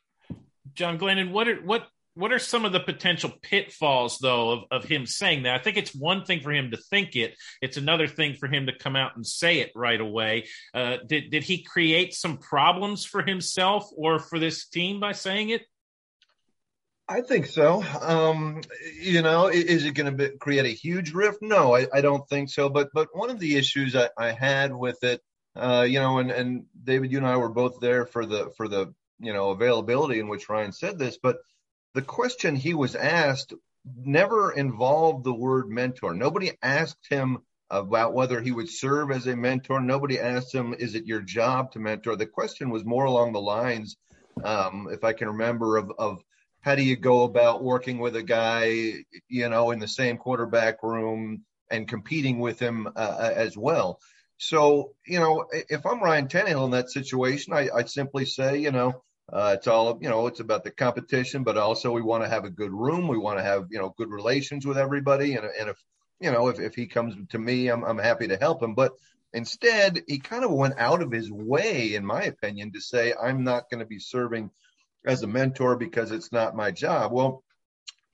John 0.74 0.98
Glennon, 0.98 1.32
what 1.32 1.48
are 1.48 1.56
what 1.56 1.86
what 2.14 2.32
are 2.32 2.38
some 2.38 2.64
of 2.64 2.72
the 2.72 2.80
potential 2.80 3.32
pitfalls 3.42 4.18
though 4.18 4.50
of, 4.50 4.64
of 4.70 4.84
him 4.84 5.06
saying 5.06 5.44
that? 5.44 5.54
I 5.54 5.62
think 5.62 5.76
it's 5.76 5.94
one 5.94 6.24
thing 6.24 6.40
for 6.40 6.52
him 6.52 6.70
to 6.70 6.76
think 6.76 7.16
it; 7.16 7.34
it's 7.60 7.76
another 7.76 8.06
thing 8.06 8.34
for 8.34 8.46
him 8.46 8.66
to 8.66 8.76
come 8.76 8.96
out 8.96 9.16
and 9.16 9.26
say 9.26 9.60
it 9.60 9.72
right 9.74 10.00
away. 10.00 10.46
Uh, 10.72 10.98
did 11.06 11.30
did 11.30 11.44
he 11.44 11.62
create 11.62 12.14
some 12.14 12.38
problems 12.38 13.04
for 13.04 13.22
himself 13.22 13.88
or 13.96 14.18
for 14.18 14.38
this 14.38 14.68
team 14.68 15.00
by 15.00 15.12
saying 15.12 15.50
it? 15.50 15.62
I 17.10 17.22
think 17.22 17.46
so. 17.46 17.82
Um, 18.00 18.60
you 19.00 19.22
know, 19.22 19.48
is 19.48 19.84
it 19.84 19.94
going 19.94 20.16
to 20.16 20.28
create 20.36 20.64
a 20.64 20.68
huge 20.68 21.12
rift? 21.12 21.38
No, 21.42 21.74
I, 21.74 21.88
I, 21.92 22.02
don't 22.02 22.26
think 22.28 22.50
so. 22.50 22.68
But 22.68 22.90
but 22.94 23.08
one 23.12 23.30
of 23.30 23.40
the 23.40 23.56
issues 23.56 23.96
I, 23.96 24.10
I 24.16 24.30
had 24.30 24.72
with 24.72 25.02
it, 25.02 25.20
uh, 25.56 25.84
you 25.88 25.98
know, 25.98 26.18
and, 26.18 26.30
and 26.30 26.66
David, 26.84 27.10
you 27.10 27.18
and 27.18 27.26
I 27.26 27.36
were 27.36 27.48
both 27.48 27.80
there 27.80 28.06
for 28.06 28.24
the 28.24 28.52
for 28.56 28.68
the 28.68 28.94
you 29.18 29.32
know 29.32 29.50
availability 29.50 30.20
in 30.20 30.28
which 30.28 30.48
Ryan 30.48 30.70
said 30.70 31.00
this, 31.00 31.18
but 31.20 31.38
the 31.94 32.02
question 32.02 32.54
he 32.54 32.74
was 32.74 32.94
asked 32.94 33.54
never 33.96 34.52
involved 34.52 35.24
the 35.24 35.34
word 35.34 35.68
mentor. 35.68 36.14
Nobody 36.14 36.52
asked 36.62 37.08
him 37.10 37.38
about 37.70 38.14
whether 38.14 38.40
he 38.40 38.52
would 38.52 38.70
serve 38.70 39.10
as 39.10 39.26
a 39.26 39.34
mentor. 39.34 39.80
Nobody 39.80 40.20
asked 40.20 40.54
him, 40.54 40.74
"Is 40.78 40.94
it 40.94 41.06
your 41.06 41.22
job 41.22 41.72
to 41.72 41.80
mentor?" 41.80 42.14
The 42.14 42.26
question 42.26 42.70
was 42.70 42.84
more 42.84 43.06
along 43.06 43.32
the 43.32 43.40
lines, 43.40 43.96
um, 44.44 44.86
if 44.92 45.02
I 45.02 45.12
can 45.12 45.26
remember, 45.26 45.76
of 45.76 45.90
of 45.98 46.22
how 46.62 46.74
do 46.74 46.82
you 46.82 46.96
go 46.96 47.24
about 47.24 47.62
working 47.62 47.98
with 47.98 48.16
a 48.16 48.22
guy, 48.22 48.92
you 49.28 49.48
know, 49.48 49.70
in 49.70 49.78
the 49.78 49.88
same 49.88 50.18
quarterback 50.18 50.82
room 50.82 51.44
and 51.70 51.88
competing 51.88 52.38
with 52.38 52.58
him 52.58 52.86
uh, 52.96 53.32
as 53.34 53.56
well? 53.56 53.98
So, 54.36 54.92
you 55.06 55.20
know, 55.20 55.46
if 55.52 55.86
I'm 55.86 56.02
Ryan 56.02 56.28
Tannehill 56.28 56.66
in 56.66 56.70
that 56.72 56.90
situation, 56.90 57.52
I, 57.52 57.68
I 57.74 57.84
simply 57.84 58.26
say, 58.26 58.58
you 58.58 58.72
know, 58.72 59.02
uh, 59.32 59.54
it's 59.56 59.68
all, 59.68 59.98
you 60.02 60.08
know, 60.08 60.26
it's 60.26 60.40
about 60.40 60.64
the 60.64 60.70
competition, 60.70 61.44
but 61.44 61.56
also 61.56 61.92
we 61.92 62.02
want 62.02 62.24
to 62.24 62.28
have 62.28 62.44
a 62.44 62.50
good 62.50 62.72
room. 62.72 63.08
We 63.08 63.18
want 63.18 63.38
to 63.38 63.44
have, 63.44 63.68
you 63.70 63.78
know, 63.78 63.94
good 63.96 64.10
relations 64.10 64.66
with 64.66 64.76
everybody. 64.76 65.36
And, 65.36 65.46
and 65.58 65.68
if, 65.70 65.82
you 66.20 66.32
know, 66.32 66.48
if, 66.48 66.58
if 66.58 66.74
he 66.74 66.86
comes 66.86 67.14
to 67.30 67.38
me, 67.38 67.68
I'm, 67.68 67.84
I'm 67.84 67.98
happy 67.98 68.28
to 68.28 68.36
help 68.36 68.62
him. 68.62 68.74
But 68.74 68.92
instead, 69.32 70.02
he 70.08 70.18
kind 70.18 70.44
of 70.44 70.50
went 70.50 70.78
out 70.78 71.00
of 71.00 71.12
his 71.12 71.30
way, 71.30 71.94
in 71.94 72.04
my 72.04 72.22
opinion, 72.22 72.72
to 72.72 72.80
say, 72.80 73.14
I'm 73.14 73.44
not 73.44 73.70
going 73.70 73.80
to 73.80 73.86
be 73.86 73.98
serving– 73.98 74.50
as 75.06 75.22
a 75.22 75.26
mentor 75.26 75.76
because 75.76 76.10
it's 76.10 76.32
not 76.32 76.56
my 76.56 76.70
job. 76.70 77.12
Well, 77.12 77.42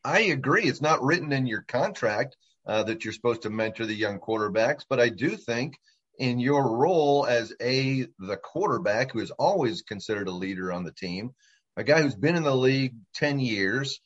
I 0.05 0.21
agree. 0.21 0.65
It's 0.65 0.83
not 0.83 1.03
written 1.03 1.33
in 1.33 1.47
your 1.47 1.63
contract 1.63 2.37
uh, 2.67 2.85
that 2.85 3.05
you're 3.05 3.13
supposed 3.13 3.43
to 3.43 3.51
mentor 3.51 3.87
the 3.87 3.95
young 3.95 4.19
quarterbacks, 4.21 4.85
but 4.89 5.01
I 5.01 5.09
do 5.09 5.37
think 5.37 5.79
in 6.19 6.39
your 6.39 6.77
role 6.77 7.27
as 7.27 7.53
a 7.61 8.07
the 8.19 8.37
quarterback 8.37 9.13
who 9.13 9.21
is 9.21 9.31
always 9.33 9.83
considered 9.83 10.29
a 10.29 10.33
leader 10.33 10.73
on 10.73 10.85
the 10.85 10.93
team, 10.93 11.33
a 11.77 11.85
guy 11.85 12.03
who's 12.03 12.15
been 12.15 12.37
in 12.37 12.43
the 12.43 12.55
league 12.55 12.95
10 13.15 13.39
years, 13.39 14.01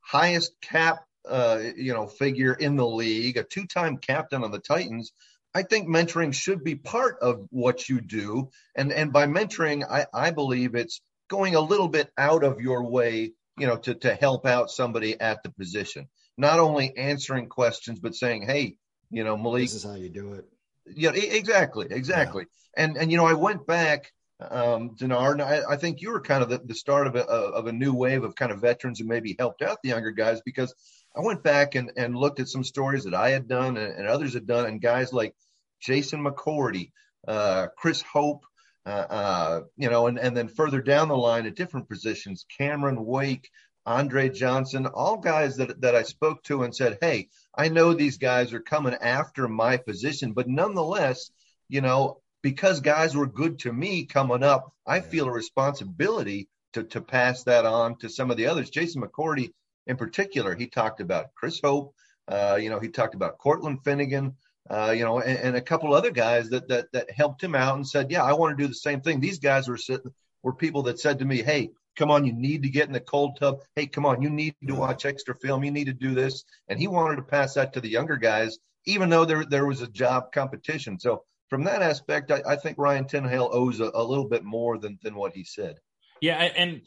highest 0.00 0.52
cap 0.60 1.04
uh, 1.28 1.60
you 1.76 1.92
know 1.92 2.06
figure 2.06 2.52
in 2.52 2.76
the 2.76 2.86
league, 2.86 3.36
a 3.36 3.42
two-time 3.42 3.98
captain 3.98 4.44
on 4.44 4.50
the 4.50 4.60
Titans. 4.60 5.12
I 5.54 5.62
think 5.62 5.88
mentoring 5.88 6.34
should 6.34 6.62
be 6.62 6.74
part 6.74 7.18
of 7.20 7.46
what 7.50 7.88
you 7.88 8.00
do, 8.00 8.50
and 8.76 8.92
and 8.92 9.12
by 9.12 9.26
mentoring, 9.26 9.84
I, 9.88 10.06
I 10.12 10.30
believe 10.30 10.74
it's 10.74 11.00
going 11.28 11.54
a 11.54 11.60
little 11.60 11.88
bit 11.88 12.10
out 12.16 12.44
of 12.44 12.60
your 12.60 12.82
way, 12.84 13.32
you 13.58 13.66
know, 13.66 13.76
to, 13.76 13.94
to 13.94 14.14
help 14.14 14.46
out 14.46 14.70
somebody 14.70 15.20
at 15.20 15.42
the 15.42 15.50
position. 15.50 16.08
Not 16.36 16.58
only 16.58 16.96
answering 16.96 17.48
questions, 17.48 17.98
but 17.98 18.14
saying, 18.14 18.42
hey, 18.42 18.76
you 19.10 19.24
know, 19.24 19.36
Malik. 19.36 19.62
This 19.62 19.74
is 19.74 19.84
how 19.84 19.94
you 19.94 20.08
do 20.08 20.34
it. 20.34 20.44
Yeah, 20.86 21.10
exactly. 21.12 21.86
Exactly. 21.90 22.44
Yeah. 22.76 22.84
And, 22.84 22.96
and, 22.96 23.10
you 23.10 23.16
know, 23.16 23.26
I 23.26 23.32
went 23.32 23.66
back, 23.66 24.12
um, 24.40 24.90
Denard, 24.96 25.32
and 25.32 25.42
I, 25.42 25.62
I 25.70 25.76
think 25.76 26.02
you 26.02 26.10
were 26.10 26.20
kind 26.20 26.42
of 26.42 26.50
the, 26.50 26.58
the 26.58 26.74
start 26.74 27.06
of 27.06 27.16
a, 27.16 27.24
of 27.24 27.66
a 27.66 27.72
new 27.72 27.94
wave 27.94 28.22
of 28.22 28.36
kind 28.36 28.52
of 28.52 28.60
veterans 28.60 28.98
who 29.00 29.06
maybe 29.06 29.34
helped 29.38 29.62
out 29.62 29.78
the 29.82 29.88
younger 29.88 30.10
guys 30.10 30.42
because 30.44 30.74
I 31.16 31.20
went 31.20 31.42
back 31.42 31.74
and, 31.74 31.90
and 31.96 32.14
looked 32.14 32.40
at 32.40 32.48
some 32.48 32.62
stories 32.62 33.04
that 33.04 33.14
I 33.14 33.30
had 33.30 33.48
done 33.48 33.78
and, 33.78 33.94
and 33.94 34.06
others 34.06 34.34
had 34.34 34.46
done, 34.46 34.66
and 34.66 34.80
guys 34.80 35.12
like 35.12 35.34
Jason 35.80 36.22
McCourty, 36.22 36.92
uh, 37.26 37.68
Chris 37.78 38.02
Hope, 38.02 38.44
uh, 38.86 39.06
uh, 39.10 39.60
you 39.76 39.90
know, 39.90 40.06
and, 40.06 40.18
and 40.18 40.36
then 40.36 40.48
further 40.48 40.80
down 40.80 41.08
the 41.08 41.16
line 41.16 41.44
at 41.46 41.56
different 41.56 41.88
positions, 41.88 42.46
Cameron 42.56 43.04
Wake, 43.04 43.50
Andre 43.84 44.28
Johnson, 44.28 44.86
all 44.86 45.16
guys 45.16 45.56
that, 45.56 45.80
that 45.80 45.96
I 45.96 46.02
spoke 46.02 46.42
to 46.44 46.62
and 46.62 46.74
said, 46.74 46.98
Hey, 47.00 47.28
I 47.56 47.68
know 47.68 47.92
these 47.92 48.18
guys 48.18 48.52
are 48.52 48.60
coming 48.60 48.94
after 48.94 49.48
my 49.48 49.76
position, 49.76 50.32
but 50.32 50.48
nonetheless, 50.48 51.30
you 51.68 51.80
know, 51.80 52.20
because 52.42 52.80
guys 52.80 53.16
were 53.16 53.26
good 53.26 53.58
to 53.60 53.72
me 53.72 54.06
coming 54.06 54.44
up, 54.44 54.72
I 54.86 55.00
feel 55.00 55.26
a 55.26 55.32
responsibility 55.32 56.48
to, 56.74 56.84
to 56.84 57.00
pass 57.00 57.42
that 57.44 57.66
on 57.66 57.96
to 57.98 58.08
some 58.08 58.30
of 58.30 58.36
the 58.36 58.46
others. 58.46 58.70
Jason 58.70 59.02
McCourty, 59.02 59.50
in 59.88 59.96
particular, 59.96 60.54
he 60.54 60.68
talked 60.68 61.00
about 61.00 61.34
Chris 61.34 61.60
Hope. 61.62 61.94
Uh, 62.28 62.58
you 62.60 62.70
know, 62.70 62.78
he 62.78 62.88
talked 62.88 63.14
about 63.14 63.38
Cortland 63.38 63.82
Finnegan 63.82 64.36
uh, 64.70 64.92
you 64.96 65.04
know, 65.04 65.20
and, 65.20 65.38
and, 65.38 65.56
a 65.56 65.60
couple 65.60 65.94
other 65.94 66.10
guys 66.10 66.48
that, 66.50 66.68
that 66.68 66.90
that 66.92 67.10
helped 67.10 67.42
him 67.42 67.54
out 67.54 67.76
and 67.76 67.86
said, 67.86 68.10
"Yeah, 68.10 68.24
I 68.24 68.32
want 68.32 68.56
to 68.56 68.62
do 68.62 68.68
the 68.68 68.74
same 68.74 69.00
thing." 69.00 69.20
These 69.20 69.38
guys 69.38 69.68
were 69.68 69.76
sitting, 69.76 70.12
were 70.42 70.54
people 70.54 70.82
that 70.84 70.98
said 70.98 71.18
to 71.18 71.24
me, 71.24 71.42
"Hey, 71.42 71.70
come 71.96 72.10
on, 72.10 72.24
you 72.24 72.32
need 72.32 72.62
to 72.62 72.68
get 72.68 72.86
in 72.86 72.92
the 72.92 73.00
cold 73.00 73.36
tub. 73.38 73.60
Hey, 73.76 73.86
come 73.86 74.06
on, 74.06 74.22
you 74.22 74.30
need 74.30 74.54
to 74.66 74.74
watch 74.74 75.04
extra 75.04 75.34
film. 75.34 75.64
You 75.64 75.70
need 75.70 75.86
to 75.86 75.92
do 75.92 76.14
this." 76.14 76.44
And 76.68 76.78
he 76.78 76.88
wanted 76.88 77.16
to 77.16 77.22
pass 77.22 77.54
that 77.54 77.72
to 77.74 77.80
the 77.80 77.88
younger 77.88 78.16
guys, 78.16 78.58
even 78.86 79.08
though 79.08 79.24
there 79.24 79.44
there 79.44 79.66
was 79.66 79.82
a 79.82 79.88
job 79.88 80.32
competition. 80.32 80.98
So 80.98 81.24
from 81.48 81.64
that 81.64 81.82
aspect, 81.82 82.30
I, 82.30 82.42
I 82.46 82.56
think 82.56 82.78
Ryan 82.78 83.04
Tannehill 83.04 83.50
owes 83.52 83.80
a, 83.80 83.90
a 83.94 84.02
little 84.02 84.28
bit 84.28 84.44
more 84.44 84.78
than 84.78 84.98
than 85.02 85.14
what 85.14 85.32
he 85.32 85.44
said. 85.44 85.78
Yeah, 86.20 86.36
and 86.38 86.82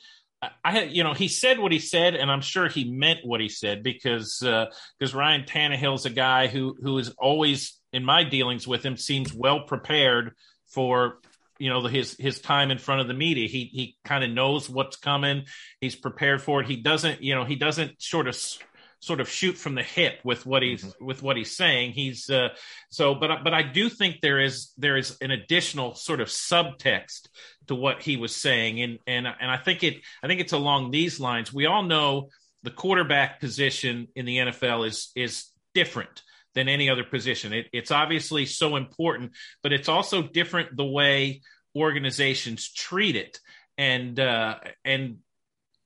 I 0.63 0.83
you 0.83 1.03
know, 1.03 1.13
he 1.13 1.27
said 1.27 1.59
what 1.59 1.71
he 1.71 1.79
said, 1.79 2.15
and 2.15 2.31
I'm 2.31 2.41
sure 2.41 2.69
he 2.69 2.89
meant 2.89 3.25
what 3.25 3.41
he 3.41 3.49
said 3.49 3.83
because 3.83 4.37
because 4.39 5.13
uh, 5.13 5.17
Ryan 5.17 5.43
Tannehill's 5.43 6.05
a 6.05 6.09
guy 6.09 6.47
who 6.47 6.77
who 6.81 6.97
is 6.97 7.09
always 7.17 7.77
in 7.91 8.05
my 8.05 8.23
dealings 8.23 8.67
with 8.67 8.83
him 8.83 8.95
seems 8.95 9.33
well 9.33 9.61
prepared 9.61 10.35
for 10.67 11.19
you 11.57 11.69
know 11.69 11.85
his 11.87 12.15
his 12.17 12.39
time 12.39 12.71
in 12.71 12.77
front 12.77 13.01
of 13.01 13.07
the 13.07 13.13
media. 13.13 13.49
He 13.49 13.65
he 13.65 13.97
kind 14.05 14.23
of 14.23 14.31
knows 14.31 14.69
what's 14.69 14.95
coming. 14.95 15.43
He's 15.81 15.95
prepared 15.95 16.41
for 16.41 16.61
it. 16.61 16.67
He 16.67 16.77
doesn't 16.77 17.21
you 17.21 17.35
know 17.35 17.43
he 17.43 17.55
doesn't 17.55 18.01
sort 18.01 18.29
of 18.29 18.35
sort 19.01 19.21
of 19.21 19.29
shoot 19.29 19.57
from 19.57 19.75
the 19.75 19.83
hip 19.83 20.19
with 20.23 20.45
what 20.45 20.61
he's 20.61 20.83
mm-hmm. 20.83 21.05
with 21.05 21.23
what 21.23 21.37
he's 21.37 21.55
saying. 21.55 21.93
He's 21.93 22.29
uh, 22.29 22.49
so, 22.89 23.15
but 23.15 23.43
but 23.43 23.53
I 23.53 23.63
do 23.63 23.89
think 23.89 24.21
there 24.21 24.39
is 24.39 24.71
there 24.77 24.97
is 24.97 25.17
an 25.21 25.31
additional 25.31 25.95
sort 25.95 26.21
of 26.21 26.27
subtext 26.27 27.27
to 27.67 27.75
what 27.75 28.01
he 28.01 28.17
was 28.17 28.35
saying, 28.35 28.81
and 28.81 28.99
and 29.07 29.27
and 29.27 29.51
I 29.51 29.57
think 29.57 29.83
it 29.83 29.97
I 30.23 30.27
think 30.27 30.41
it's 30.41 30.53
along 30.53 30.91
these 30.91 31.19
lines. 31.19 31.53
We 31.53 31.65
all 31.65 31.83
know 31.83 32.29
the 32.63 32.71
quarterback 32.71 33.39
position 33.39 34.07
in 34.15 34.25
the 34.25 34.37
NFL 34.37 34.87
is 34.87 35.11
is 35.15 35.45
different 35.73 36.23
than 36.55 36.67
any 36.67 36.89
other 36.89 37.03
position. 37.03 37.53
It, 37.53 37.67
it's 37.71 37.91
obviously 37.91 38.45
so 38.45 38.75
important, 38.75 39.31
but 39.63 39.71
it's 39.71 39.87
also 39.87 40.23
different 40.23 40.75
the 40.75 40.85
way 40.85 41.41
organizations 41.75 42.71
treat 42.71 43.15
it, 43.15 43.39
and 43.77 44.19
uh, 44.19 44.59
and 44.83 45.19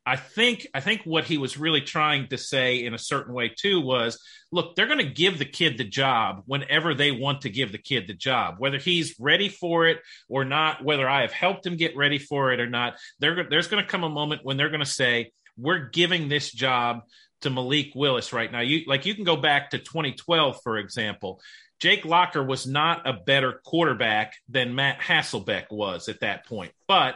I 0.05 0.17
think 0.17 0.67
I 0.74 0.81
think 0.81 1.03
what 1.05 1.24
he 1.24 1.38
was 1.38 1.57
really 1.57 1.79
trying 1.79 2.27
to 2.27 2.38
say 2.38 2.83
in 2.83 2.93
a 2.93 2.98
certain 2.98 3.33
way 3.33 3.50
too 3.50 3.79
was, 3.79 4.19
look, 4.51 4.75
they're 4.75 4.88
going 4.88 4.98
to 4.98 5.05
give 5.05 5.39
the 5.39 5.45
kid 5.45 5.77
the 5.77 5.86
job 5.86 6.43
whenever 6.45 6.93
they 6.93 7.12
want 7.12 7.41
to 7.41 7.50
give 7.50 7.72
the 7.72 7.77
kid 7.77 8.07
the 8.07 8.13
job, 8.13 8.55
whether 8.57 8.77
he's 8.77 9.15
ready 9.17 9.48
for 9.48 9.88
it 9.88 10.00
or 10.27 10.43
not, 10.43 10.83
whether 10.83 11.07
I 11.07 11.22
have 11.22 11.31
helped 11.31 11.65
him 11.65 11.77
get 11.77 11.95
ready 11.95 12.19
for 12.19 12.51
it 12.51 12.60
or 12.60 12.69
not. 12.69 12.95
there's 13.19 13.67
going 13.67 13.83
to 13.83 13.89
come 13.89 14.03
a 14.03 14.10
moment 14.10 14.41
when 14.43 14.57
they're 14.57 14.69
going 14.69 14.81
to 14.81 14.86
say, 14.86 15.31
we're 15.57 15.89
giving 15.89 16.27
this 16.27 16.51
job 16.51 17.01
to 17.41 17.50
Malik 17.50 17.91
Willis 17.95 18.33
right 18.33 18.51
now. 18.51 18.62
You 18.62 18.81
like 18.88 19.05
you 19.05 19.15
can 19.15 19.24
go 19.24 19.38
back 19.38 19.72
to 19.72 19.77
2012, 19.77 20.60
for 20.63 20.77
example. 20.77 21.41
Jake 21.79 22.05
Locker 22.05 22.43
was 22.43 22.65
not 22.65 23.07
a 23.07 23.13
better 23.13 23.62
quarterback 23.65 24.36
than 24.48 24.75
Matt 24.75 25.00
Hasselbeck 25.00 25.65
was 25.69 26.07
at 26.07 26.22
that 26.22 26.45
point, 26.45 26.72
but 26.88 27.15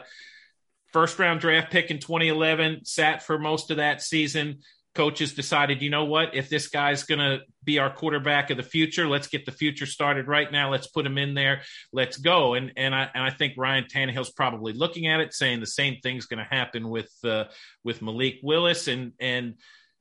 first 0.97 1.19
round 1.19 1.39
draft 1.39 1.69
pick 1.69 1.91
in 1.91 1.99
2011, 1.99 2.83
sat 2.83 3.21
for 3.21 3.37
most 3.37 3.69
of 3.69 3.77
that 3.77 4.01
season, 4.01 4.57
coaches 4.95 5.35
decided, 5.35 5.83
you 5.83 5.91
know 5.91 6.05
what, 6.05 6.33
if 6.33 6.49
this 6.49 6.69
guy's 6.69 7.03
going 7.03 7.19
to 7.19 7.41
be 7.63 7.77
our 7.77 7.93
quarterback 7.93 8.49
of 8.49 8.57
the 8.57 8.63
future, 8.63 9.07
let's 9.07 9.27
get 9.27 9.45
the 9.45 9.51
future 9.51 9.85
started 9.85 10.27
right 10.27 10.51
now. 10.51 10.71
Let's 10.71 10.87
put 10.87 11.05
him 11.05 11.19
in 11.19 11.35
there. 11.35 11.61
Let's 11.93 12.17
go. 12.17 12.55
And 12.55 12.71
and 12.75 12.95
I 12.95 13.11
and 13.13 13.23
I 13.23 13.29
think 13.29 13.53
Ryan 13.57 13.85
Tannehill's 13.85 14.31
probably 14.31 14.73
looking 14.73 15.05
at 15.05 15.19
it, 15.19 15.35
saying 15.35 15.59
the 15.59 15.67
same 15.67 15.97
thing's 16.01 16.25
going 16.25 16.43
to 16.43 16.49
happen 16.49 16.89
with 16.89 17.13
uh, 17.23 17.43
with 17.83 18.01
Malik 18.01 18.39
Willis, 18.41 18.87
and 18.87 19.11
and 19.19 19.53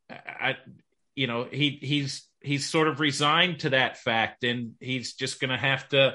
I, 0.09 0.57
you 1.15 1.27
know, 1.27 1.47
he 1.53 1.79
he's 1.83 2.27
he's 2.41 2.67
sort 2.67 2.89
of 2.89 3.01
resigned 3.01 3.61
to 3.61 3.71
that 3.71 3.99
fact, 3.99 4.45
and 4.45 4.77
he's 4.81 5.13
just 5.13 5.41
going 5.41 5.51
to 5.51 5.59
have 5.59 5.87
to 5.91 6.15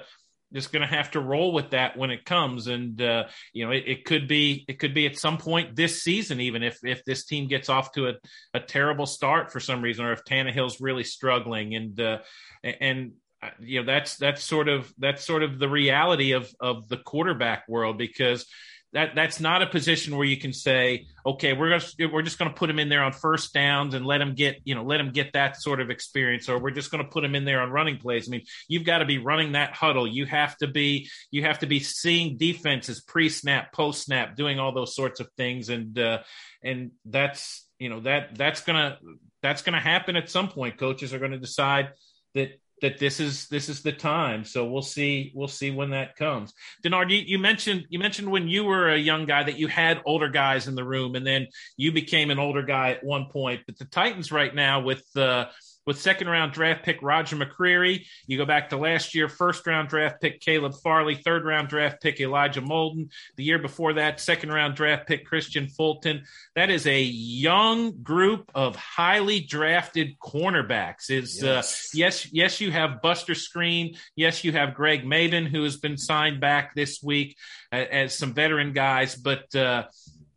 just 0.53 0.71
going 0.71 0.81
to 0.81 0.95
have 0.95 1.11
to 1.11 1.19
roll 1.19 1.53
with 1.53 1.71
that 1.71 1.97
when 1.97 2.11
it 2.11 2.25
comes. 2.25 2.67
And 2.67 3.01
uh, 3.01 3.25
you 3.53 3.65
know, 3.65 3.71
it, 3.71 3.83
it, 3.87 4.05
could 4.05 4.27
be 4.27 4.65
it 4.67 4.79
could 4.79 4.93
be 4.93 5.05
at 5.05 5.17
some 5.17 5.37
point 5.37 5.75
this 5.75 6.03
season, 6.03 6.41
even 6.41 6.63
if 6.63 6.79
if 6.83 7.03
this 7.05 7.25
team 7.25 7.47
gets 7.47 7.69
off 7.69 7.91
to 7.93 8.09
a, 8.09 8.13
a 8.53 8.59
terrible 8.59 9.05
start 9.05 9.51
for 9.51 9.59
some 9.59 9.81
reason, 9.81 10.05
or 10.05 10.13
if 10.13 10.23
Tannehill's 10.23 10.81
really 10.81 11.03
struggling. 11.03 11.75
And 11.75 11.99
uh, 11.99 12.17
and 12.63 13.13
uh, 13.41 13.49
you 13.59 13.79
know, 13.79 13.85
that's 13.85 14.17
that's 14.17 14.43
sort 14.43 14.67
of 14.67 14.91
that's 14.97 15.25
sort 15.25 15.43
of 15.43 15.59
the 15.59 15.69
reality 15.69 16.33
of 16.33 16.51
of 16.59 16.87
the 16.89 16.97
quarterback 16.97 17.67
world 17.67 17.97
because 17.97 18.45
that 18.93 19.15
that's 19.15 19.39
not 19.39 19.61
a 19.61 19.67
position 19.67 20.17
where 20.17 20.25
you 20.25 20.37
can 20.37 20.51
say, 20.51 21.07
okay, 21.25 21.53
we're 21.53 21.69
gonna, 21.69 22.11
we're 22.11 22.21
just 22.21 22.37
going 22.37 22.51
to 22.51 22.57
put 22.57 22.69
him 22.69 22.77
in 22.77 22.89
there 22.89 23.03
on 23.03 23.13
first 23.13 23.53
downs 23.53 23.93
and 23.93 24.05
let 24.05 24.19
him 24.19 24.35
get 24.35 24.57
you 24.65 24.75
know 24.75 24.83
let 24.83 24.99
him 24.99 25.11
get 25.11 25.33
that 25.33 25.61
sort 25.61 25.79
of 25.79 25.89
experience, 25.89 26.49
or 26.49 26.59
we're 26.59 26.71
just 26.71 26.91
going 26.91 27.03
to 27.03 27.09
put 27.09 27.23
him 27.23 27.33
in 27.33 27.45
there 27.45 27.61
on 27.61 27.69
running 27.71 27.97
plays. 27.97 28.27
I 28.27 28.31
mean, 28.31 28.43
you've 28.67 28.83
got 28.83 28.97
to 28.97 29.05
be 29.05 29.17
running 29.17 29.53
that 29.53 29.73
huddle. 29.73 30.05
You 30.05 30.25
have 30.25 30.57
to 30.57 30.67
be 30.67 31.09
you 31.31 31.43
have 31.43 31.59
to 31.59 31.67
be 31.67 31.79
seeing 31.79 32.37
defenses 32.37 33.01
pre 33.01 33.29
snap, 33.29 33.71
post 33.71 34.03
snap, 34.03 34.35
doing 34.35 34.59
all 34.59 34.73
those 34.73 34.93
sorts 34.93 35.19
of 35.21 35.29
things, 35.37 35.69
and 35.69 35.97
uh, 35.97 36.19
and 36.61 36.91
that's 37.05 37.65
you 37.79 37.89
know 37.89 38.01
that 38.01 38.35
that's 38.35 38.61
gonna 38.61 38.97
that's 39.41 39.61
gonna 39.61 39.79
happen 39.79 40.17
at 40.17 40.29
some 40.29 40.49
point. 40.49 40.77
Coaches 40.77 41.13
are 41.13 41.19
going 41.19 41.31
to 41.31 41.39
decide 41.39 41.91
that 42.35 42.59
that 42.81 42.97
this 42.97 43.19
is 43.19 43.47
this 43.47 43.69
is 43.69 43.81
the 43.81 43.91
time. 43.91 44.43
So 44.43 44.65
we'll 44.65 44.81
see 44.81 45.31
we'll 45.35 45.47
see 45.47 45.71
when 45.71 45.91
that 45.91 46.15
comes. 46.15 46.53
Denard, 46.83 47.11
you, 47.11 47.17
you 47.17 47.39
mentioned 47.39 47.85
you 47.89 47.99
mentioned 47.99 48.29
when 48.29 48.47
you 48.47 48.63
were 48.63 48.89
a 48.89 48.97
young 48.97 49.25
guy 49.25 49.43
that 49.43 49.57
you 49.57 49.67
had 49.67 50.01
older 50.05 50.29
guys 50.29 50.67
in 50.67 50.75
the 50.75 50.83
room, 50.83 51.15
and 51.15 51.25
then 51.25 51.47
you 51.77 51.91
became 51.91 52.31
an 52.31 52.39
older 52.39 52.63
guy 52.63 52.91
at 52.91 53.03
one 53.03 53.27
point. 53.27 53.61
But 53.65 53.77
the 53.77 53.85
Titans 53.85 54.31
right 54.31 54.53
now 54.53 54.81
with 54.81 55.03
the 55.13 55.49
with 55.85 55.99
second 55.99 56.27
round 56.27 56.51
draft 56.53 56.83
pick 56.83 57.01
Roger 57.01 57.35
McCreary. 57.35 58.05
You 58.27 58.37
go 58.37 58.45
back 58.45 58.69
to 58.69 58.77
last 58.77 59.15
year, 59.15 59.27
first 59.27 59.65
round 59.65 59.89
draft 59.89 60.21
pick 60.21 60.39
Caleb 60.39 60.73
Farley, 60.83 61.15
third 61.15 61.45
round 61.45 61.69
draft 61.69 62.01
pick 62.01 62.19
Elijah 62.19 62.61
Molden. 62.61 63.09
The 63.37 63.43
year 63.43 63.59
before 63.59 63.93
that, 63.93 64.19
second 64.19 64.51
round 64.51 64.75
draft 64.75 65.07
pick 65.07 65.27
Kristian 65.27 65.71
Fulton. 65.71 66.23
That 66.55 66.69
is 66.69 66.85
a 66.85 67.01
young 67.01 68.01
group 68.03 68.51
of 68.53 68.75
highly 68.75 69.39
drafted 69.39 70.19
cornerbacks. 70.19 71.09
Is 71.09 71.43
uh, 71.43 71.47
yes, 71.47 71.91
uh, 71.93 71.97
yes, 71.97 72.27
yes, 72.31 72.61
you 72.61 72.71
have 72.71 73.01
Buster 73.01 73.33
Skrine. 73.33 73.97
Yes, 74.15 74.43
you 74.43 74.51
have 74.51 74.73
Greg 74.73 75.03
Mabin, 75.03 75.47
who 75.47 75.63
has 75.63 75.77
been 75.77 75.97
signed 75.97 76.39
back 76.39 76.75
this 76.75 77.01
week 77.01 77.37
uh, 77.71 77.75
as 77.75 78.17
some 78.17 78.33
veteran 78.33 78.73
guys, 78.73 79.15
but 79.15 79.53
uh, 79.55 79.85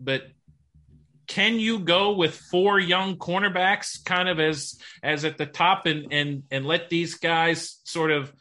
but 0.00 0.22
can 1.26 1.58
you 1.58 1.78
go 1.78 2.12
with 2.12 2.34
four 2.34 2.78
young 2.78 3.16
cornerbacks 3.16 4.04
kind 4.04 4.28
of 4.28 4.40
as 4.40 4.78
as 5.02 5.24
at 5.24 5.38
the 5.38 5.46
top 5.46 5.86
and 5.86 6.12
and 6.12 6.42
and 6.50 6.66
let 6.66 6.90
these 6.90 7.14
guys 7.14 7.80
sort 7.84 8.10
of 8.10 8.32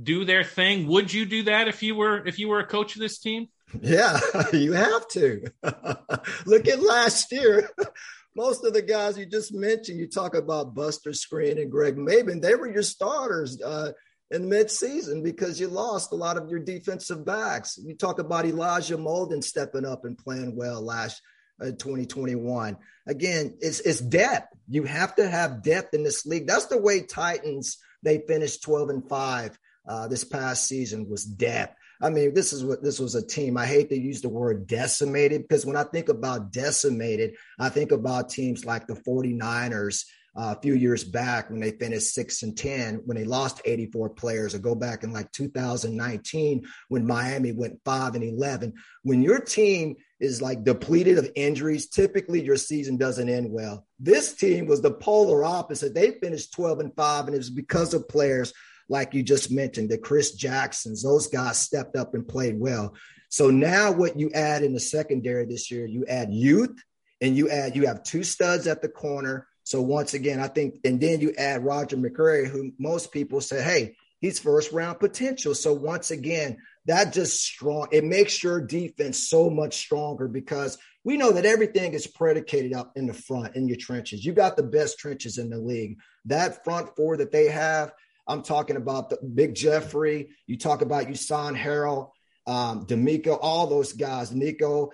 do 0.00 0.24
their 0.24 0.44
thing? 0.44 0.86
Would 0.88 1.12
you 1.12 1.24
do 1.26 1.44
that 1.44 1.68
if 1.68 1.82
you 1.82 1.94
were 1.94 2.26
if 2.26 2.38
you 2.38 2.48
were 2.48 2.60
a 2.60 2.66
coach 2.66 2.94
of 2.94 3.00
this 3.00 3.18
team? 3.18 3.48
Yeah 3.80 4.18
you 4.52 4.72
have 4.72 5.06
to. 5.08 5.44
Look 6.46 6.68
at 6.68 6.82
last 6.82 7.32
year. 7.32 7.70
Most 8.36 8.64
of 8.64 8.72
the 8.72 8.82
guys 8.82 9.16
you 9.16 9.26
just 9.26 9.54
mentioned 9.54 10.00
you 10.00 10.08
talk 10.08 10.34
about 10.34 10.74
buster 10.74 11.10
Skrine 11.10 11.60
and 11.60 11.70
greg 11.70 11.96
mabin 11.96 12.42
they 12.42 12.56
were 12.56 12.70
your 12.70 12.82
starters 12.82 13.60
uh, 13.62 13.92
in 14.30 14.50
midseason 14.50 15.22
because 15.22 15.60
you 15.60 15.68
lost 15.68 16.12
a 16.12 16.16
lot 16.16 16.36
of 16.36 16.50
your 16.50 16.58
defensive 16.58 17.24
backs. 17.24 17.78
You 17.78 17.94
talk 17.94 18.18
about 18.18 18.44
Elijah 18.46 18.96
Molden 18.96 19.44
stepping 19.44 19.84
up 19.84 20.04
and 20.04 20.18
playing 20.18 20.56
well 20.56 20.82
last 20.82 21.22
2021. 21.60 22.76
Again, 23.06 23.56
it's 23.60 23.80
it's 23.80 24.00
depth. 24.00 24.54
You 24.68 24.84
have 24.84 25.14
to 25.16 25.28
have 25.28 25.62
depth 25.62 25.94
in 25.94 26.02
this 26.02 26.26
league. 26.26 26.46
That's 26.46 26.66
the 26.66 26.80
way 26.80 27.02
Titans 27.02 27.78
they 28.02 28.18
finished 28.18 28.62
12 28.62 28.90
and 28.90 29.08
5 29.08 29.58
uh, 29.88 30.08
this 30.08 30.24
past 30.24 30.66
season 30.66 31.08
was 31.08 31.24
depth. 31.24 31.76
I 32.00 32.10
mean, 32.10 32.34
this 32.34 32.52
is 32.52 32.64
what 32.64 32.82
this 32.82 32.98
was 32.98 33.14
a 33.14 33.26
team. 33.26 33.56
I 33.56 33.66
hate 33.66 33.88
to 33.88 33.98
use 33.98 34.20
the 34.20 34.28
word 34.28 34.66
decimated 34.66 35.42
because 35.42 35.64
when 35.64 35.76
I 35.76 35.84
think 35.84 36.08
about 36.08 36.52
decimated, 36.52 37.34
I 37.58 37.68
think 37.68 37.92
about 37.92 38.28
teams 38.28 38.64
like 38.64 38.86
the 38.86 38.94
49ers 38.94 40.04
uh, 40.36 40.54
a 40.56 40.60
few 40.60 40.74
years 40.74 41.04
back 41.04 41.50
when 41.50 41.60
they 41.60 41.70
finished 41.70 42.12
six 42.12 42.42
and 42.42 42.56
10, 42.56 43.02
when 43.04 43.16
they 43.16 43.24
lost 43.24 43.62
84 43.64 44.10
players, 44.10 44.54
or 44.54 44.58
go 44.58 44.74
back 44.74 45.04
in 45.04 45.12
like 45.12 45.30
2019 45.32 46.66
when 46.88 47.06
Miami 47.06 47.52
went 47.52 47.80
five 47.84 48.14
and 48.14 48.24
11. 48.24 48.72
When 49.02 49.22
your 49.22 49.40
team 49.40 49.96
is 50.18 50.42
like 50.42 50.64
depleted 50.64 51.18
of 51.18 51.30
injuries, 51.36 51.88
typically 51.88 52.42
your 52.42 52.56
season 52.56 52.96
doesn't 52.96 53.28
end 53.28 53.50
well. 53.50 53.86
This 54.00 54.34
team 54.34 54.66
was 54.66 54.80
the 54.80 54.92
polar 54.92 55.44
opposite. 55.44 55.94
They 55.94 56.12
finished 56.12 56.52
12 56.52 56.80
and 56.80 56.96
five, 56.96 57.26
and 57.26 57.34
it 57.34 57.38
was 57.38 57.50
because 57.50 57.94
of 57.94 58.08
players 58.08 58.52
like 58.88 59.14
you 59.14 59.22
just 59.22 59.50
mentioned, 59.50 59.88
the 59.88 59.98
Chris 59.98 60.32
Jacksons, 60.32 61.02
those 61.02 61.28
guys 61.28 61.58
stepped 61.58 61.96
up 61.96 62.14
and 62.14 62.26
played 62.26 62.58
well. 62.58 62.94
So 63.28 63.50
now 63.50 63.90
what 63.90 64.18
you 64.18 64.30
add 64.32 64.62
in 64.62 64.74
the 64.74 64.80
secondary 64.80 65.46
this 65.46 65.70
year, 65.70 65.86
you 65.86 66.04
add 66.06 66.32
youth 66.32 66.76
and 67.20 67.36
you 67.36 67.50
add, 67.50 67.74
you 67.74 67.86
have 67.86 68.02
two 68.02 68.22
studs 68.22 68.66
at 68.66 68.82
the 68.82 68.88
corner 68.88 69.46
so 69.64 69.80
once 69.80 70.12
again, 70.12 70.40
I 70.40 70.48
think, 70.48 70.80
and 70.84 71.00
then 71.00 71.20
you 71.20 71.34
add 71.36 71.64
Roger 71.64 71.96
McCreary, 71.96 72.46
who 72.46 72.72
most 72.78 73.12
people 73.12 73.40
say, 73.40 73.62
hey, 73.62 73.96
he's 74.20 74.38
first 74.38 74.72
round 74.72 75.00
potential. 75.00 75.54
So 75.54 75.72
once 75.72 76.10
again, 76.10 76.58
that 76.84 77.14
just 77.14 77.42
strong. 77.42 77.88
It 77.90 78.04
makes 78.04 78.42
your 78.42 78.60
defense 78.60 79.28
so 79.28 79.48
much 79.48 79.78
stronger 79.78 80.28
because 80.28 80.76
we 81.02 81.16
know 81.16 81.32
that 81.32 81.46
everything 81.46 81.94
is 81.94 82.06
predicated 82.06 82.74
up 82.74 82.92
in 82.94 83.06
the 83.06 83.14
front 83.14 83.56
in 83.56 83.66
your 83.66 83.78
trenches. 83.78 84.24
You 84.24 84.34
got 84.34 84.56
the 84.56 84.62
best 84.62 84.98
trenches 84.98 85.38
in 85.38 85.48
the 85.48 85.58
league. 85.58 85.98
That 86.26 86.62
front 86.62 86.94
four 86.94 87.16
that 87.16 87.32
they 87.32 87.48
have, 87.48 87.92
I'm 88.28 88.42
talking 88.42 88.76
about 88.76 89.10
the 89.10 89.18
Big 89.22 89.54
Jeffrey. 89.54 90.30
You 90.46 90.58
talk 90.58 90.82
about 90.82 91.06
Usan 91.06 91.58
Harrell, 91.58 92.10
um, 92.46 92.86
DeMeco, 92.86 93.38
all 93.40 93.66
those 93.66 93.94
guys, 93.94 94.30
Nico, 94.32 94.92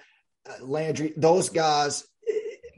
uh, 0.48 0.64
Landry, 0.64 1.12
those 1.16 1.48
guys 1.48 2.04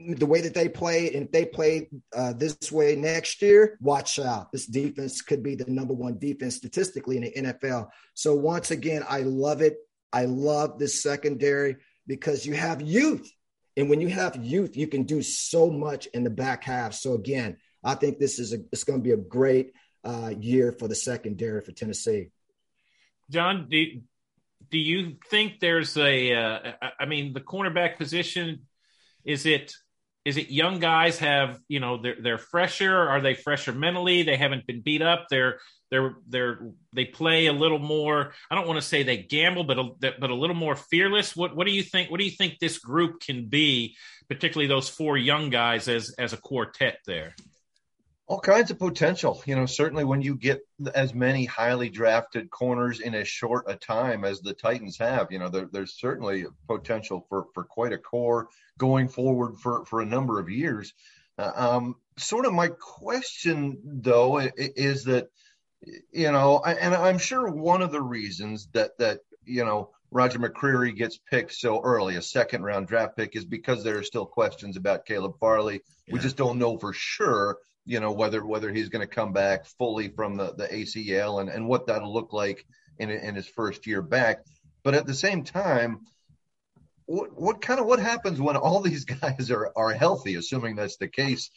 the 0.07 0.25
way 0.25 0.41
that 0.41 0.53
they 0.53 0.69
play, 0.69 1.13
and 1.13 1.25
if 1.25 1.31
they 1.31 1.45
play 1.45 1.89
uh, 2.15 2.33
this 2.33 2.71
way 2.71 2.95
next 2.95 3.41
year, 3.41 3.77
watch 3.81 4.19
out. 4.19 4.51
This 4.51 4.65
defense 4.65 5.21
could 5.21 5.43
be 5.43 5.55
the 5.55 5.69
number 5.69 5.93
one 5.93 6.17
defense 6.19 6.55
statistically 6.55 7.17
in 7.17 7.23
the 7.23 7.31
NFL. 7.31 7.89
So 8.13 8.35
once 8.35 8.71
again, 8.71 9.03
I 9.07 9.21
love 9.21 9.61
it. 9.61 9.77
I 10.11 10.25
love 10.25 10.79
this 10.79 11.01
secondary 11.01 11.77
because 12.07 12.45
you 12.45 12.53
have 12.53 12.81
youth, 12.81 13.29
and 13.77 13.89
when 13.89 14.01
you 14.01 14.09
have 14.09 14.35
youth, 14.35 14.77
you 14.77 14.87
can 14.87 15.03
do 15.03 15.21
so 15.21 15.69
much 15.69 16.07
in 16.07 16.23
the 16.23 16.29
back 16.29 16.63
half. 16.63 16.93
So 16.93 17.13
again, 17.13 17.57
I 17.83 17.95
think 17.95 18.19
this 18.19 18.39
is 18.39 18.53
a 18.53 18.57
it's 18.71 18.83
going 18.83 18.99
to 18.99 19.03
be 19.03 19.11
a 19.11 19.17
great 19.17 19.71
uh, 20.03 20.33
year 20.39 20.71
for 20.71 20.87
the 20.87 20.95
secondary 20.95 21.61
for 21.61 21.71
Tennessee. 21.71 22.29
John, 23.29 23.67
do 23.69 24.01
do 24.69 24.77
you 24.77 25.17
think 25.29 25.59
there's 25.59 25.97
a? 25.97 26.33
Uh, 26.33 26.71
I 26.99 27.05
mean, 27.05 27.33
the 27.33 27.41
cornerback 27.41 27.97
position 27.97 28.67
is 29.23 29.45
it 29.45 29.73
is 30.25 30.37
it 30.37 30.49
young 30.49 30.79
guys 30.79 31.19
have 31.19 31.59
you 31.67 31.79
know 31.79 32.01
they're 32.01 32.15
they're 32.21 32.37
fresher? 32.37 32.95
Are 32.97 33.21
they 33.21 33.33
fresher 33.33 33.73
mentally? 33.73 34.23
They 34.23 34.37
haven't 34.37 34.65
been 34.65 34.81
beat 34.81 35.01
up. 35.01 35.27
They're 35.29 35.59
they're 35.91 36.15
they're 36.27 36.59
they 36.93 37.05
play 37.05 37.45
a 37.45 37.53
little 37.53 37.77
more 37.77 38.33
i 38.49 38.55
don't 38.55 38.67
want 38.67 38.81
to 38.81 38.87
say 38.87 39.03
they 39.03 39.17
gamble 39.17 39.63
but 39.63 39.77
a, 39.77 39.89
but 40.19 40.31
a 40.31 40.35
little 40.35 40.55
more 40.55 40.75
fearless. 40.75 41.35
What 41.35 41.55
what 41.55 41.67
do 41.67 41.73
you 41.73 41.83
think 41.83 42.09
what 42.09 42.19
do 42.19 42.25
you 42.25 42.31
think 42.31 42.57
this 42.57 42.79
group 42.79 43.19
can 43.19 43.47
be 43.47 43.95
particularly 44.27 44.67
those 44.67 44.89
four 44.89 45.17
young 45.17 45.49
guys 45.51 45.87
as 45.87 46.15
as 46.17 46.33
a 46.33 46.37
quartet 46.37 46.97
there 47.05 47.35
all 48.27 48.39
kinds 48.39 48.71
of 48.71 48.79
potential. 48.79 49.41
You 49.45 49.55
know, 49.55 49.65
certainly 49.65 50.05
when 50.05 50.21
you 50.21 50.35
get 50.35 50.65
as 50.95 51.13
many 51.13 51.45
highly 51.45 51.89
drafted 51.89 52.49
corners 52.49 52.99
in 52.99 53.13
as 53.15 53.27
short 53.27 53.65
a 53.67 53.75
time 53.75 54.23
as 54.23 54.39
the 54.39 54.53
Titans 54.53 54.97
have, 54.97 55.31
you 55.31 55.39
know, 55.39 55.49
there, 55.49 55.67
there's 55.71 55.99
certainly 55.99 56.45
potential 56.67 57.25
for 57.29 57.45
for 57.53 57.63
quite 57.63 57.93
a 57.93 57.97
core 57.97 58.47
going 58.77 59.07
forward 59.07 59.57
for 59.57 59.85
for 59.85 60.01
a 60.01 60.05
number 60.05 60.39
of 60.39 60.49
years. 60.49 60.93
Uh, 61.37 61.51
um, 61.55 61.95
sort 62.17 62.45
of 62.45 62.53
my 62.53 62.69
question 62.69 63.79
though 63.83 64.39
is 64.57 65.03
that 65.05 65.29
you 66.11 66.31
know, 66.31 66.61
and 66.63 66.95
I'm 66.95 67.17
sure 67.17 67.49
one 67.49 67.81
of 67.81 67.91
the 67.91 68.01
reasons 68.01 68.69
that 68.73 68.97
that 68.99 69.19
you 69.43 69.65
know 69.65 69.89
Roger 70.11 70.39
McCreary 70.39 70.95
gets 70.95 71.17
picked 71.17 71.53
so 71.53 71.81
early, 71.81 72.15
a 72.15 72.21
second 72.21 72.63
round 72.63 72.87
draft 72.87 73.17
pick, 73.17 73.35
is 73.35 73.43
because 73.43 73.83
there 73.83 73.97
are 73.97 74.03
still 74.03 74.25
questions 74.25 74.77
about 74.77 75.05
Caleb 75.05 75.33
Farley. 75.39 75.81
Yeah. 76.07 76.13
We 76.13 76.19
just 76.19 76.37
don't 76.37 76.59
know 76.59 76.77
for 76.77 76.93
sure 76.93 77.57
you 77.85 77.99
know 77.99 78.11
whether 78.11 78.45
whether 78.45 78.71
he's 78.71 78.89
going 78.89 79.07
to 79.07 79.15
come 79.15 79.33
back 79.33 79.65
fully 79.77 80.09
from 80.09 80.37
the, 80.37 80.53
the 80.53 80.67
ACL 80.67 81.41
and, 81.41 81.49
and 81.49 81.67
what 81.67 81.87
that'll 81.87 82.13
look 82.13 82.33
like 82.33 82.65
in 82.99 83.09
in 83.09 83.35
his 83.35 83.47
first 83.47 83.87
year 83.87 84.01
back. 84.01 84.43
But 84.83 84.95
at 84.95 85.05
the 85.05 85.13
same 85.13 85.43
time, 85.43 86.01
what, 87.05 87.29
what 87.39 87.61
kind 87.61 87.79
of 87.79 87.85
what 87.85 87.99
happens 87.99 88.39
when 88.39 88.57
all 88.57 88.79
these 88.81 89.05
guys 89.05 89.51
are 89.51 89.71
are 89.75 89.91
healthy? 89.91 90.35
Assuming 90.35 90.75
that's 90.75 90.97
the 90.97 91.07
case, 91.07 91.49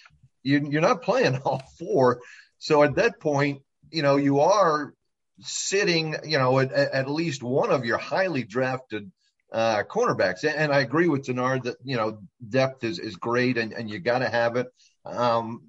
you, 0.43 0.67
you're 0.71 0.83
not 0.83 1.03
playing 1.03 1.37
all 1.45 1.62
four. 1.79 2.21
So 2.59 2.83
at 2.83 2.97
that 2.97 3.21
point, 3.21 3.62
you 3.91 4.03
know 4.03 4.17
you 4.17 4.41
are 4.41 4.95
sitting, 5.41 6.17
you 6.25 6.39
know, 6.39 6.59
at, 6.59 6.73
at 6.73 7.11
least 7.11 7.43
one 7.43 7.71
of 7.71 7.85
your 7.85 7.99
highly 7.99 8.43
drafted 8.43 9.11
uh, 9.53 9.83
cornerbacks. 9.85 10.45
And 10.45 10.73
I 10.73 10.81
agree 10.81 11.09
with 11.09 11.27
Denard 11.27 11.65
that 11.65 11.77
you 11.85 11.97
know 11.97 12.19
depth 12.49 12.85
is 12.85 12.99
is 12.99 13.17
great 13.17 13.59
and 13.59 13.73
and 13.73 13.89
you 13.89 13.99
got 13.99 14.19
to 14.21 14.29
have 14.29 14.57
it. 14.57 14.69
Um, 15.05 15.62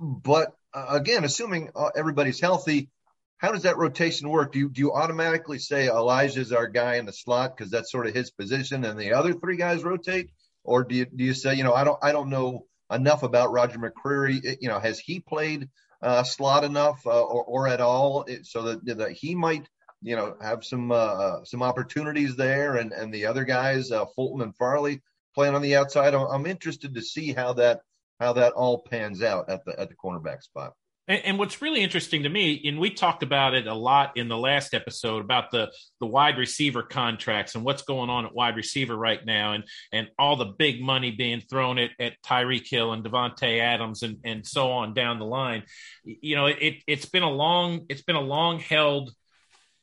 but 0.00 0.52
uh, 0.74 0.86
again, 0.90 1.24
assuming 1.24 1.70
uh, 1.74 1.90
everybody's 1.96 2.40
healthy, 2.40 2.90
how 3.38 3.52
does 3.52 3.62
that 3.62 3.76
rotation 3.76 4.28
work? 4.28 4.52
Do 4.52 4.58
you 4.58 4.68
do 4.70 4.80
you 4.80 4.92
automatically 4.92 5.58
say 5.58 5.88
Elijah's 5.88 6.52
our 6.52 6.66
guy 6.66 6.96
in 6.96 7.06
the 7.06 7.12
slot 7.12 7.56
because 7.56 7.70
that's 7.70 7.92
sort 7.92 8.06
of 8.06 8.14
his 8.14 8.30
position, 8.30 8.84
and 8.84 8.98
the 8.98 9.12
other 9.12 9.34
three 9.34 9.56
guys 9.56 9.84
rotate, 9.84 10.30
or 10.64 10.84
do 10.84 10.94
you 10.94 11.06
do 11.06 11.24
you 11.24 11.34
say 11.34 11.54
you 11.54 11.64
know 11.64 11.74
I 11.74 11.84
don't 11.84 11.98
I 12.02 12.12
don't 12.12 12.30
know 12.30 12.66
enough 12.90 13.22
about 13.22 13.52
Roger 13.52 13.78
McCreary. 13.78 14.56
You 14.60 14.68
know, 14.68 14.78
has 14.78 14.98
he 14.98 15.20
played 15.20 15.68
uh, 16.02 16.22
slot 16.22 16.64
enough 16.64 17.06
uh, 17.06 17.22
or 17.22 17.44
or 17.44 17.68
at 17.68 17.80
all 17.80 18.26
so 18.42 18.62
that 18.62 18.98
that 18.98 19.12
he 19.12 19.34
might 19.34 19.68
you 20.02 20.16
know 20.16 20.36
have 20.40 20.64
some 20.64 20.90
uh, 20.92 21.44
some 21.44 21.62
opportunities 21.62 22.36
there, 22.36 22.76
and 22.76 22.92
and 22.92 23.12
the 23.12 23.26
other 23.26 23.44
guys 23.44 23.90
uh, 23.90 24.06
Fulton 24.14 24.42
and 24.42 24.56
Farley 24.56 25.02
playing 25.34 25.54
on 25.54 25.62
the 25.62 25.76
outside. 25.76 26.14
I'm, 26.14 26.26
I'm 26.26 26.46
interested 26.46 26.94
to 26.94 27.02
see 27.02 27.32
how 27.32 27.54
that 27.54 27.80
how 28.20 28.32
that 28.34 28.52
all 28.52 28.78
pans 28.78 29.22
out 29.22 29.50
at 29.50 29.64
the 29.64 29.78
at 29.78 29.88
the 29.88 29.94
cornerback 29.94 30.42
spot. 30.42 30.72
And, 31.08 31.24
and, 31.24 31.38
what's 31.38 31.62
really 31.62 31.82
interesting 31.82 32.24
to 32.24 32.28
me, 32.28 32.60
and 32.66 32.80
we 32.80 32.90
talked 32.90 33.22
about 33.22 33.54
it 33.54 33.68
a 33.68 33.74
lot 33.74 34.16
in 34.16 34.26
the 34.26 34.36
last 34.36 34.74
episode 34.74 35.24
about 35.24 35.52
the 35.52 35.70
the 36.00 36.06
wide 36.06 36.36
receiver 36.36 36.82
contracts 36.82 37.54
and 37.54 37.64
what's 37.64 37.82
going 37.82 38.10
on 38.10 38.26
at 38.26 38.34
wide 38.34 38.56
receiver 38.56 38.96
right 38.96 39.24
now, 39.24 39.52
and 39.52 39.64
and 39.92 40.08
all 40.18 40.36
the 40.36 40.46
big 40.58 40.82
money 40.82 41.12
being 41.12 41.40
thrown 41.40 41.78
at, 41.78 41.90
at 42.00 42.14
Tyreek 42.26 42.68
Hill 42.68 42.92
and 42.92 43.04
Davante 43.04 43.60
Adams 43.60 44.02
and 44.02 44.18
and 44.24 44.44
so 44.44 44.72
on 44.72 44.94
down 44.94 45.20
the 45.20 45.26
line. 45.26 45.62
You 46.04 46.34
know, 46.34 46.46
it 46.46 46.82
it's 46.88 47.06
been 47.06 47.22
a 47.22 47.30
long 47.30 47.86
it's 47.88 48.02
been 48.02 48.16
a 48.16 48.20
long 48.20 48.58
held 48.58 49.12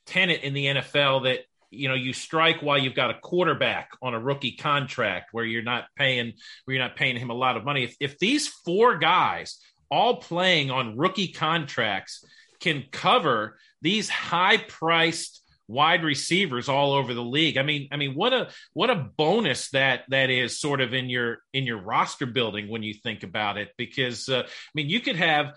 tenet 0.06 0.41
in 0.43 0.54
the 0.54 0.65
NFL 0.65 1.24
that 1.24 1.39
you 1.74 1.88
know 1.88 1.96
you 1.96 2.14
strike 2.14 2.62
while 2.62 2.78
you've 2.78 2.96
got 2.96 3.12
a 3.12 3.20
quarterback 3.20 3.90
on 4.02 4.14
a 4.14 4.20
rookie 4.20 4.56
contract 4.56 5.30
where 5.32 5.46
you're 5.46 5.64
not 5.64 5.86
paying 5.98 6.34
where 6.66 6.76
you're 6.76 6.84
not 6.84 6.96
paying 6.96 7.18
him 7.18 7.30
a 7.30 7.36
lot 7.36 7.58
of 7.58 7.64
money 7.64 7.84
if, 7.84 7.96
if 8.00 8.20
these 8.20 8.48
four 8.48 8.98
guys 8.98 9.60
all 9.90 10.18
playing 10.18 10.72
on 10.72 10.98
rookie 10.98 11.32
contracts 11.32 12.26
can 12.60 12.84
cover 12.92 13.58
these 13.82 14.10
high 14.10 14.58
priced 14.58 15.44
wide 15.68 16.04
receivers 16.04 16.70
all 16.70 16.94
over 16.94 17.14
the 17.14 17.24
league. 17.24 17.58
I 17.58 17.64
mean, 17.64 17.90
I 17.92 17.98
mean, 17.98 18.14
what 18.16 18.34
a 18.34 18.50
what 18.74 18.90
a 18.90 18.96
bonus 18.96 19.70
that 19.72 20.04
that 20.10 20.30
is 20.30 20.60
sort 20.60 20.82
of 20.82 20.94
in 20.94 21.10
your 21.10 21.40
in 21.54 21.66
your 21.66 21.82
roster 21.82 22.26
building 22.26 22.70
when 22.70 22.84
you 22.84 22.94
think 22.94 23.24
about 23.24 23.58
it. 23.58 23.70
Because 23.78 24.30
uh, 24.30 24.44
I 24.46 24.72
mean, 24.76 24.90
you 24.90 25.00
could 25.00 25.16
have 25.16 25.56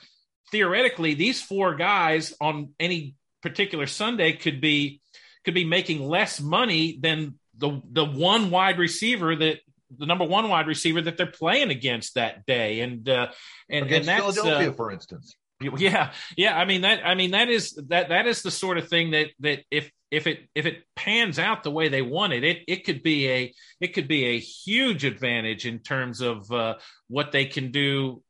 theoretically 0.51 1.15
these 1.15 1.41
four 1.41 1.75
guys 1.75 2.35
on 2.41 2.71
any 2.79 3.15
particular 3.43 3.87
Sunday 3.87 4.33
could 4.33 4.61
be 4.61 5.01
could 5.47 5.55
be 5.55 5.65
making 5.65 6.07
less 6.07 6.41
money 6.41 6.99
than 7.01 7.39
the 7.57 7.81
the 7.91 8.05
one 8.05 8.51
wide 8.51 8.79
receiver 8.79 9.35
that 9.35 9.61
the 9.97 10.05
number 10.05 10.25
one 10.25 10.49
wide 10.49 10.67
receiver 10.67 11.01
that 11.01 11.17
they're 11.17 11.27
playing 11.27 11.71
against 11.71 12.17
that 12.17 12.45
day, 12.45 12.81
and 12.81 13.09
uh, 13.09 13.29
and 13.71 13.87
against 13.87 14.09
and 14.09 14.19
that's, 14.19 14.35
Philadelphia, 14.35 14.71
uh, 14.71 14.75
for 14.75 14.91
instance. 14.91 15.37
Yeah, 15.79 16.13
yeah. 16.37 16.59
I 16.59 16.67
mean 16.67 16.83
that. 16.83 17.07
I 17.07 17.15
mean 17.15 17.31
that 17.31 17.49
is 17.49 17.81
that 17.89 18.11
that 18.11 18.27
is 18.27 18.43
the 18.43 18.51
sort 18.51 18.77
of 18.77 18.89
thing 18.89 19.13
that 19.13 19.29
that 19.41 19.61
if 19.71 19.91
if 20.11 20.27
it 20.27 20.41
if 20.55 20.67
it 20.67 20.83
pans 20.97 21.39
out 21.39 21.63
the 21.63 21.71
way 21.71 21.89
they 21.89 22.03
want 22.03 22.33
it, 22.33 22.45
it 22.45 22.59
it 22.69 22.85
could 22.85 23.03
be 23.03 23.29
a 23.31 23.55
it 23.81 23.95
could 23.95 24.09
be 24.09 24.27
a 24.27 24.39
huge 24.39 25.05
advantage 25.05 25.65
in 25.65 25.79
terms 25.79 26.21
of 26.21 26.51
uh, 26.51 26.75
what 27.09 27.33
they 27.33 27.47
can 27.47 27.71
do 27.71 28.23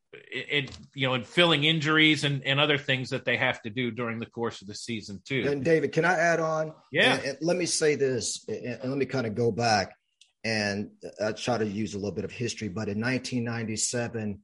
in 0.50 0.68
you 0.94 1.06
know 1.06 1.14
and 1.14 1.26
filling 1.26 1.64
injuries 1.64 2.24
and, 2.24 2.44
and 2.44 2.60
other 2.60 2.78
things 2.78 3.10
that 3.10 3.24
they 3.24 3.36
have 3.36 3.60
to 3.62 3.70
do 3.70 3.90
during 3.90 4.18
the 4.18 4.26
course 4.26 4.62
of 4.62 4.68
the 4.68 4.74
season 4.74 5.20
too. 5.24 5.46
And 5.48 5.64
David, 5.64 5.92
can 5.92 6.04
I 6.04 6.14
add 6.14 6.40
on? 6.40 6.72
Yeah. 6.92 7.16
And, 7.16 7.24
and 7.24 7.38
let 7.40 7.56
me 7.56 7.66
say 7.66 7.94
this, 7.94 8.44
and, 8.48 8.80
and 8.82 8.90
let 8.90 8.98
me 8.98 9.06
kind 9.06 9.26
of 9.26 9.34
go 9.34 9.50
back 9.50 9.94
and 10.46 10.90
I 11.20 11.32
try 11.32 11.58
to 11.58 11.66
use 11.66 11.94
a 11.94 11.98
little 11.98 12.12
bit 12.12 12.24
of 12.24 12.30
history. 12.30 12.68
But 12.68 12.88
in 12.88 13.00
1997, 13.00 14.40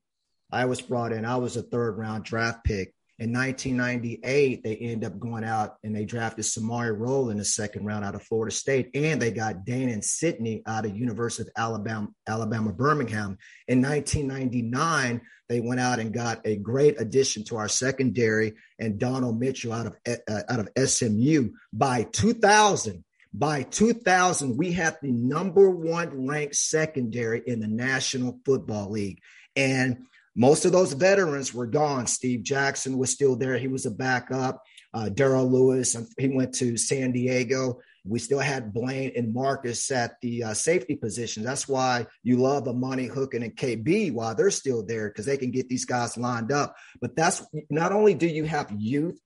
I 0.51 0.65
was 0.65 0.81
brought 0.81 1.13
in. 1.13 1.25
I 1.25 1.37
was 1.37 1.57
a 1.57 1.63
third 1.63 1.97
round 1.97 2.25
draft 2.25 2.65
pick. 2.65 2.93
In 3.19 3.33
1998, 3.33 4.65
they 4.65 4.77
end 4.77 5.05
up 5.05 5.19
going 5.19 5.45
out 5.45 5.77
and 5.85 5.95
they 5.95 6.05
drafted 6.05 6.45
Samari 6.45 6.99
Rolle 6.99 7.31
in 7.31 7.37
the 7.37 7.45
second 7.45 7.85
round 7.85 8.05
out 8.05 8.15
of 8.15 8.23
Florida 8.23 8.55
State, 8.55 8.91
and 8.95 9.21
they 9.21 9.31
got 9.31 9.65
Dainon 9.67 10.03
Sidney 10.03 10.63
out 10.67 10.87
of 10.87 10.97
University 10.97 11.49
of 11.49 11.53
Alabama, 11.57 12.09
Alabama 12.27 12.73
Birmingham. 12.73 13.39
In 13.69 13.83
1999, 13.83 15.21
they 15.49 15.61
went 15.61 15.81
out 15.81 15.99
and 15.99 16.15
got 16.15 16.41
a 16.47 16.57
great 16.57 17.01
addition 17.01 17.45
to 17.45 17.59
our 17.59 17.69
secondary 17.69 18.55
and 18.79 18.99
Donald 18.99 19.39
Mitchell 19.39 19.73
out 19.73 19.87
of 19.87 19.97
uh, 20.07 20.41
out 20.49 20.61
of 20.61 20.89
SMU. 20.89 21.51
By 21.73 22.05
2000, 22.05 23.05
by 23.35 23.63
2000, 23.63 24.57
we 24.57 24.73
had 24.73 24.97
the 25.03 25.13
number 25.13 25.69
one 25.71 26.27
ranked 26.27 26.57
secondary 26.57 27.43
in 27.47 27.61
the 27.61 27.69
National 27.69 28.41
Football 28.45 28.91
League. 28.91 29.21
And 29.55 30.07
most 30.35 30.65
of 30.65 30.73
those 30.73 30.93
veterans 30.93 31.53
were 31.53 31.67
gone. 31.67 32.07
Steve 32.07 32.43
Jackson 32.43 32.99
was 32.99 33.11
still 33.11 33.37
there. 33.37 33.59
He 33.59 33.69
was 33.69 33.87
a 33.87 33.91
backup. 33.91 34.63
Uh, 34.95 35.09
Darryll 35.13 35.51
Lewis, 35.51 35.97
he 36.19 36.29
went 36.29 36.55
to 36.55 36.77
San 36.77 37.13
Diego. 37.13 37.81
We 38.05 38.19
still 38.19 38.41
had 38.41 38.73
Blaine 38.73 39.13
and 39.15 39.33
Marcus 39.33 39.91
at 39.91 40.21
the 40.21 40.45
uh, 40.45 40.55
safety 40.55 40.97
position. 40.97 41.45
That's 41.45 41.69
why 41.69 42.07
you 42.23 42.37
love 42.37 42.67
Amani 42.67 43.07
Hooker 43.07 43.37
and 43.37 43.55
KB 43.55 44.13
while 44.13 44.35
they're 44.35 44.51
still 44.51 44.85
there 44.85 45.09
because 45.09 45.27
they 45.27 45.37
can 45.37 45.51
get 45.51 45.69
these 45.69 45.85
guys 45.85 46.17
lined 46.17 46.51
up. 46.51 46.75
But 47.01 47.15
that's 47.15 47.45
not 47.71 47.93
only 47.93 48.15
do 48.15 48.27
you 48.27 48.45
have 48.45 48.73
youth, 48.77 49.21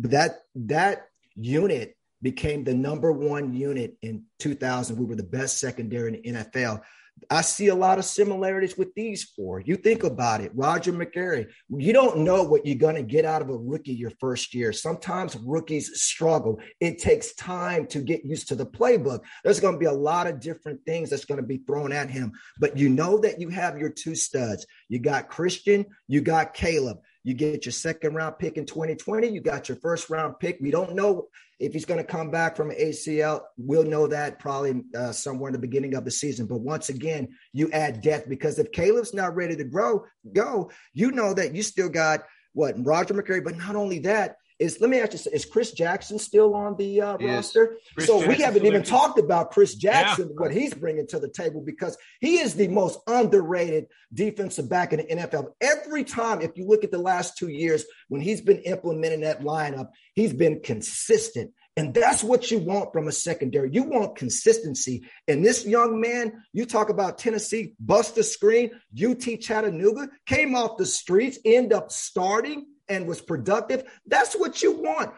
that 0.00 0.40
that 0.54 1.06
unit 1.34 1.96
became 2.20 2.64
the 2.64 2.74
number 2.74 3.12
one 3.12 3.54
unit 3.54 3.96
in 4.02 4.24
2000. 4.40 4.96
We 4.96 5.06
were 5.06 5.16
the 5.16 5.22
best 5.22 5.58
secondary 5.58 6.08
in 6.22 6.34
the 6.34 6.44
NFL. 6.44 6.82
I 7.30 7.40
see 7.40 7.68
a 7.68 7.74
lot 7.74 7.98
of 7.98 8.04
similarities 8.04 8.76
with 8.76 8.94
these 8.94 9.24
four. 9.24 9.60
You 9.60 9.76
think 9.76 10.04
about 10.04 10.40
it, 10.40 10.52
Roger 10.54 10.92
McCreary. 10.92 11.48
You 11.68 11.92
don't 11.92 12.18
know 12.18 12.42
what 12.42 12.66
you're 12.66 12.76
going 12.76 12.94
to 12.94 13.02
get 13.02 13.24
out 13.24 13.42
of 13.42 13.48
a 13.48 13.56
rookie 13.56 13.94
your 13.94 14.12
first 14.20 14.54
year. 14.54 14.72
Sometimes 14.72 15.36
rookies 15.36 16.00
struggle. 16.00 16.60
It 16.80 16.98
takes 16.98 17.34
time 17.34 17.86
to 17.88 18.00
get 18.00 18.24
used 18.24 18.48
to 18.48 18.54
the 18.54 18.66
playbook. 18.66 19.20
There's 19.42 19.60
going 19.60 19.74
to 19.74 19.80
be 19.80 19.86
a 19.86 19.92
lot 19.92 20.26
of 20.26 20.40
different 20.40 20.80
things 20.84 21.10
that's 21.10 21.24
going 21.24 21.40
to 21.40 21.46
be 21.46 21.58
thrown 21.58 21.92
at 21.92 22.10
him, 22.10 22.32
but 22.58 22.76
you 22.76 22.88
know 22.88 23.18
that 23.18 23.40
you 23.40 23.48
have 23.48 23.78
your 23.78 23.90
two 23.90 24.14
studs. 24.14 24.66
You 24.88 24.98
got 24.98 25.30
Kristian, 25.30 25.86
you 26.06 26.20
got 26.20 26.54
Caleb. 26.54 26.98
You 27.26 27.34
get 27.34 27.66
your 27.66 27.72
second 27.72 28.14
round 28.14 28.38
pick 28.38 28.56
in 28.56 28.66
2020. 28.66 29.26
You 29.26 29.40
got 29.40 29.68
your 29.68 29.78
first 29.78 30.10
round 30.10 30.38
pick. 30.38 30.58
We 30.60 30.70
don't 30.70 30.94
know 30.94 31.26
if 31.58 31.72
he's 31.72 31.84
going 31.84 31.98
to 31.98 32.04
come 32.04 32.30
back 32.30 32.54
from 32.54 32.70
ACL. 32.70 33.40
We'll 33.58 33.82
know 33.82 34.06
that 34.06 34.38
probably 34.38 34.84
uh, 34.96 35.10
somewhere 35.10 35.48
in 35.48 35.52
the 35.52 35.58
beginning 35.58 35.96
of 35.96 36.04
the 36.04 36.10
season. 36.12 36.46
But 36.46 36.60
once 36.60 36.88
again, 36.88 37.30
you 37.52 37.68
add 37.72 38.00
depth 38.00 38.28
because 38.28 38.60
if 38.60 38.70
Caleb's 38.70 39.12
not 39.12 39.34
ready 39.34 39.56
to 39.56 39.64
grow, 39.64 40.04
go, 40.32 40.70
you 40.94 41.10
know 41.10 41.34
that 41.34 41.52
you 41.52 41.64
still 41.64 41.88
got 41.88 42.22
what 42.52 42.76
Roger 42.78 43.14
McCreary. 43.14 43.42
But 43.42 43.56
not 43.56 43.74
only 43.74 43.98
that, 44.00 44.36
is 44.58 44.80
let 44.80 44.90
me 44.90 45.00
ask 45.00 45.12
you: 45.12 45.32
Is 45.32 45.44
Chris 45.44 45.72
Jackson 45.72 46.18
still 46.18 46.54
on 46.54 46.76
the 46.76 47.00
uh, 47.00 47.16
roster? 47.18 47.78
Chris 47.94 48.06
so 48.06 48.26
we 48.26 48.36
haven't 48.36 48.64
even 48.64 48.82
talked 48.82 49.18
about 49.18 49.50
Chris 49.50 49.74
Jackson, 49.74 50.28
yeah. 50.28 50.34
what 50.36 50.52
he's 50.52 50.72
bringing 50.72 51.06
to 51.08 51.18
the 51.18 51.28
table, 51.28 51.62
because 51.64 51.96
he 52.20 52.38
is 52.38 52.54
the 52.54 52.68
most 52.68 52.98
underrated 53.06 53.86
defensive 54.12 54.68
back 54.68 54.92
in 54.92 55.00
the 55.00 55.04
NFL. 55.04 55.48
Every 55.60 56.04
time, 56.04 56.40
if 56.40 56.56
you 56.56 56.66
look 56.66 56.84
at 56.84 56.90
the 56.90 56.98
last 56.98 57.36
two 57.36 57.48
years 57.48 57.84
when 58.08 58.20
he's 58.20 58.40
been 58.40 58.60
implementing 58.60 59.20
that 59.20 59.42
lineup, 59.42 59.88
he's 60.14 60.32
been 60.32 60.60
consistent. 60.60 61.52
And 61.78 61.92
that's 61.92 62.24
what 62.24 62.50
you 62.50 62.58
want 62.58 62.94
from 62.94 63.06
a 63.06 63.12
secondary. 63.12 63.70
You 63.70 63.82
want 63.82 64.16
consistency. 64.16 65.06
And 65.28 65.44
this 65.44 65.66
young 65.66 66.00
man, 66.00 66.42
you 66.54 66.64
talk 66.64 66.88
about 66.88 67.18
Tennessee, 67.18 67.74
Buster 67.78 68.22
Skrine, 68.22 68.70
UT 68.98 69.40
Chattanooga, 69.40 70.08
came 70.24 70.54
off 70.54 70.78
the 70.78 70.86
streets, 70.86 71.38
end 71.44 71.74
up 71.74 71.92
starting 71.92 72.64
and 72.88 73.06
was 73.06 73.20
productive, 73.20 73.84
that's 74.06 74.34
what 74.34 74.62
you 74.62 74.72
want. 74.72 75.12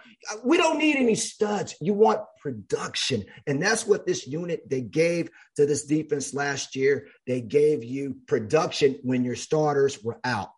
We 0.45 0.57
don't 0.57 0.79
need 0.79 0.97
any 0.97 1.15
studs. 1.15 1.75
You 1.81 1.95
want 1.95 2.21
production. 2.41 3.25
And 3.47 3.63
that's 3.63 3.87
what 3.87 4.07
this 4.07 4.27
unit 4.27 4.69
they 4.69 4.81
gave 4.81 5.31
to 5.57 5.67
this 5.67 5.85
defense 5.85 6.35
last 6.35 6.77
year. 6.77 7.09
They 7.27 7.41
gave 7.41 7.85
you 7.85 8.17
production 8.27 8.99
when 9.03 9.25
your 9.25 9.37
starters 9.37 10.03
were 10.03 10.19
out. 10.25 10.51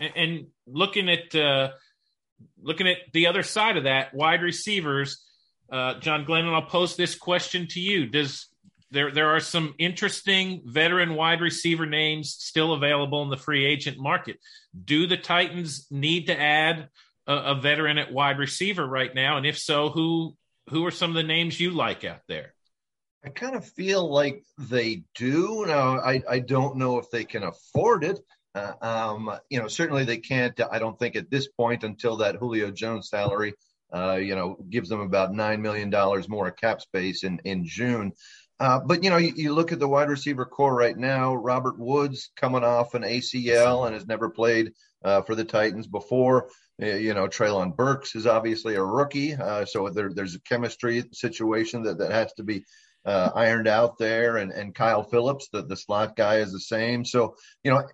And, 0.00 0.12
and 0.16 0.46
looking 0.66 1.08
at 1.08 1.34
uh, 1.34 1.70
looking 2.60 2.88
at 2.88 2.98
the 3.12 3.26
other 3.26 3.42
side 3.42 3.76
of 3.76 3.84
that, 3.84 4.14
wide 4.14 4.42
receivers, 4.42 5.24
uh, 5.72 5.98
John 6.00 6.24
Glennon, 6.24 6.54
I'll 6.54 6.62
pose 6.62 6.96
this 6.96 7.14
question 7.14 7.66
to 7.70 7.80
you: 7.80 8.06
Does 8.06 8.47
there 8.90 9.10
there 9.10 9.30
are 9.30 9.40
some 9.40 9.74
interesting 9.78 10.62
veteran 10.64 11.14
wide 11.14 11.40
receiver 11.40 11.86
names 11.86 12.36
still 12.38 12.72
available 12.72 13.22
in 13.22 13.30
the 13.30 13.36
free 13.36 13.66
agent 13.66 13.98
market. 13.98 14.38
Do 14.84 15.06
the 15.06 15.16
Titans 15.16 15.86
need 15.90 16.26
to 16.26 16.40
add 16.40 16.88
a, 17.26 17.34
a, 17.34 17.54
veteran 17.60 17.98
at 17.98 18.12
wide 18.12 18.38
receiver 18.38 18.86
right 18.86 19.14
now? 19.14 19.36
And 19.36 19.46
if 19.46 19.58
so, 19.58 19.90
who 19.90 20.36
who 20.70 20.86
are 20.86 20.90
some 20.90 21.10
of 21.10 21.16
the 21.16 21.22
names 21.22 21.60
you 21.60 21.70
like 21.70 22.04
out 22.04 22.22
there? 22.28 22.54
I 23.24 23.30
kind 23.30 23.56
of 23.56 23.66
feel 23.66 24.10
like 24.10 24.44
they 24.56 25.02
do. 25.14 25.64
Now, 25.66 25.98
I, 25.98 26.22
I 26.28 26.38
don't 26.38 26.76
know 26.76 26.98
if 26.98 27.10
they 27.10 27.24
can 27.24 27.42
afford 27.42 28.04
it. 28.04 28.20
Uh, 28.54 28.72
um, 28.80 29.38
you 29.50 29.60
know, 29.60 29.68
certainly 29.68 30.04
they 30.04 30.18
can't. 30.18 30.58
I 30.70 30.78
don't 30.78 30.98
think 30.98 31.16
at 31.16 31.30
this 31.30 31.48
point 31.48 31.84
until 31.84 32.16
that 32.18 32.36
Julio 32.36 32.70
Jones 32.70 33.08
salary, 33.10 33.54
uh, 33.92 34.14
you 34.14 34.34
know, 34.34 34.56
gives 34.70 34.88
them 34.88 35.00
about 35.00 35.34
nine 35.34 35.60
million 35.60 35.90
dollars 35.90 36.28
more 36.28 36.48
of 36.48 36.56
cap 36.56 36.80
space 36.80 37.24
in 37.24 37.40
in 37.44 37.64
June. 37.64 38.12
Uh, 38.60 38.80
but 38.80 39.04
you 39.04 39.10
know, 39.10 39.16
you, 39.16 39.32
you, 39.36 39.54
look 39.54 39.70
at 39.70 39.78
the 39.78 39.88
wide 39.88 40.08
receiver 40.08 40.44
core 40.44 40.74
right 40.74 40.96
now. 40.96 41.34
Robert 41.34 41.78
Woods 41.78 42.30
coming 42.36 42.64
off 42.64 42.94
an 42.94 43.02
ACL 43.02 43.86
and 43.86 43.94
has 43.94 44.06
never 44.06 44.30
played 44.30 44.72
uh, 45.04 45.22
for 45.22 45.34
the 45.34 45.44
Titans 45.44 45.86
before. 45.86 46.48
Uh, 46.82 46.86
you 46.86 47.14
know, 47.14 47.28
Treylon 47.28 47.76
Burks 47.76 48.16
is 48.16 48.26
obviously 48.26 48.74
a 48.74 48.82
rookie, 48.82 49.34
uh, 49.34 49.64
so 49.64 49.88
there, 49.90 50.12
there's 50.12 50.34
a 50.34 50.40
chemistry 50.40 51.04
situation 51.12 51.84
that, 51.84 51.98
that 51.98 52.10
has 52.10 52.32
to 52.34 52.42
be 52.42 52.64
uh, 53.04 53.30
ironed 53.34 53.68
out 53.68 53.96
there. 53.98 54.38
And, 54.38 54.50
and 54.50 54.74
Kyle 54.74 55.04
Phillips, 55.04 55.48
the, 55.52 55.62
the 55.62 55.76
slot 55.76 56.16
guy, 56.16 56.36
is 56.36 56.52
the 56.52 56.60
same. 56.60 57.04
So 57.04 57.36
you 57.62 57.70
know, 57.70 57.84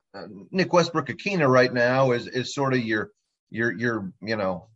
Nick 0.51 0.73
Westbrook-Ikhine 0.73 1.47
right 1.47 1.73
now 1.73 2.13
is 2.13 2.27
is 2.27 2.55
sort 2.55 2.73
of 2.73 2.81
your 2.81 3.11
your 3.51 3.71
your 3.71 4.13
you 4.23 4.37
know 4.37 4.69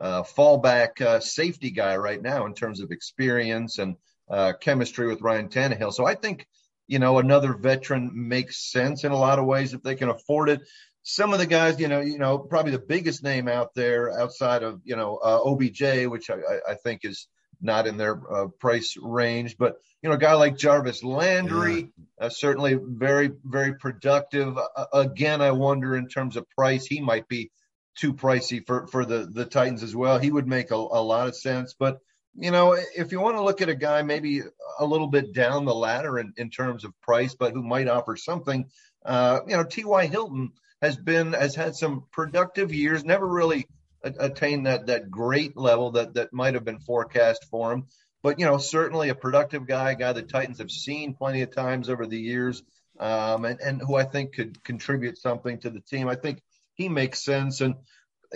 fallback 0.00 1.22
safety 1.22 1.70
guy 1.70 1.96
right 1.96 2.20
now 2.20 2.46
in 2.46 2.54
terms 2.54 2.80
of 2.80 2.90
experience 2.90 3.78
and 3.78 3.96
uh, 4.30 4.52
chemistry 4.60 5.06
with 5.06 5.22
Ryan 5.22 5.48
Tannehill. 5.48 5.92
So 5.92 6.04
I 6.04 6.14
think, 6.14 6.46
you 6.86 6.98
know, 6.98 7.18
another 7.18 7.54
veteran 7.54 8.10
makes 8.14 8.70
sense 8.70 9.04
in 9.04 9.12
a 9.12 9.16
lot 9.16 9.38
of 9.38 9.46
ways 9.46 9.74
if 9.74 9.82
they 9.82 9.94
can 9.94 10.08
afford 10.08 10.48
it. 10.48 10.60
Some 11.02 11.32
of 11.32 11.38
the 11.38 11.46
guys, 11.46 11.78
you 11.78 11.88
know, 11.88 12.00
you 12.00 12.18
know, 12.18 12.38
probably 12.38 12.72
the 12.72 12.78
biggest 12.78 13.22
name 13.22 13.46
out 13.48 13.74
there 13.74 14.18
outside 14.18 14.62
of, 14.62 14.80
you 14.84 14.96
know, 14.96 15.16
uh, 15.16 15.40
OBJ, 15.44 16.06
which 16.06 16.30
I, 16.30 16.36
I 16.70 16.74
think 16.74 17.04
is 17.04 17.28
not 17.60 17.86
in 17.86 17.96
their 17.96 18.20
uh, 18.32 18.48
price 18.58 18.96
range, 19.00 19.56
but 19.58 19.76
you 20.02 20.10
know, 20.10 20.16
a 20.16 20.18
guy 20.18 20.34
like 20.34 20.58
Jarvis 20.58 21.02
Landry, 21.02 21.92
yeah. 22.20 22.26
uh, 22.26 22.28
certainly 22.28 22.78
very, 22.78 23.30
very 23.42 23.74
productive. 23.74 24.56
Uh, 24.58 24.86
again, 24.92 25.40
I 25.40 25.52
wonder 25.52 25.96
in 25.96 26.08
terms 26.08 26.36
of 26.36 26.48
price, 26.50 26.84
he 26.84 27.00
might 27.00 27.26
be 27.26 27.50
too 27.96 28.12
pricey 28.12 28.64
for 28.66 28.86
for 28.88 29.04
the 29.04 29.26
the 29.30 29.46
Titans 29.46 29.82
as 29.82 29.96
well. 29.96 30.18
He 30.18 30.30
would 30.30 30.46
make 30.46 30.70
a, 30.70 30.74
a 30.74 31.02
lot 31.02 31.28
of 31.28 31.36
sense, 31.36 31.74
but 31.78 31.98
you 32.36 32.50
know, 32.50 32.72
if 32.72 33.12
you 33.12 33.20
want 33.20 33.36
to 33.36 33.42
look 33.42 33.62
at 33.62 33.68
a 33.68 33.74
guy 33.74 34.02
maybe 34.02 34.42
a 34.78 34.84
little 34.84 35.06
bit 35.06 35.32
down 35.32 35.64
the 35.64 35.74
ladder 35.74 36.18
in, 36.18 36.32
in 36.36 36.50
terms 36.50 36.84
of 36.84 36.98
price, 37.00 37.34
but 37.34 37.52
who 37.52 37.62
might 37.62 37.88
offer 37.88 38.16
something, 38.16 38.66
uh, 39.04 39.40
you 39.46 39.56
know, 39.56 39.64
T.Y. 39.64 40.06
Hilton 40.06 40.52
has 40.82 40.96
been 40.96 41.32
has 41.32 41.54
had 41.54 41.76
some 41.76 42.04
productive 42.12 42.74
years, 42.74 43.04
never 43.04 43.26
really 43.26 43.66
attained 44.02 44.66
that 44.66 44.86
that 44.86 45.10
great 45.10 45.56
level 45.56 45.92
that 45.92 46.14
that 46.14 46.32
might 46.32 46.54
have 46.54 46.64
been 46.64 46.80
forecast 46.80 47.44
for 47.50 47.72
him. 47.72 47.86
But 48.22 48.38
you 48.38 48.46
know, 48.46 48.58
certainly 48.58 49.10
a 49.10 49.14
productive 49.14 49.66
guy, 49.66 49.92
a 49.92 49.96
guy 49.96 50.12
the 50.12 50.22
Titans 50.22 50.58
have 50.58 50.70
seen 50.70 51.14
plenty 51.14 51.42
of 51.42 51.54
times 51.54 51.88
over 51.88 52.06
the 52.06 52.18
years, 52.18 52.62
um, 52.98 53.44
and 53.44 53.60
and 53.60 53.80
who 53.80 53.94
I 53.94 54.04
think 54.04 54.34
could 54.34 54.62
contribute 54.64 55.18
something 55.18 55.58
to 55.60 55.70
the 55.70 55.80
team. 55.80 56.08
I 56.08 56.16
think 56.16 56.42
he 56.74 56.88
makes 56.88 57.22
sense. 57.22 57.60
And 57.60 57.76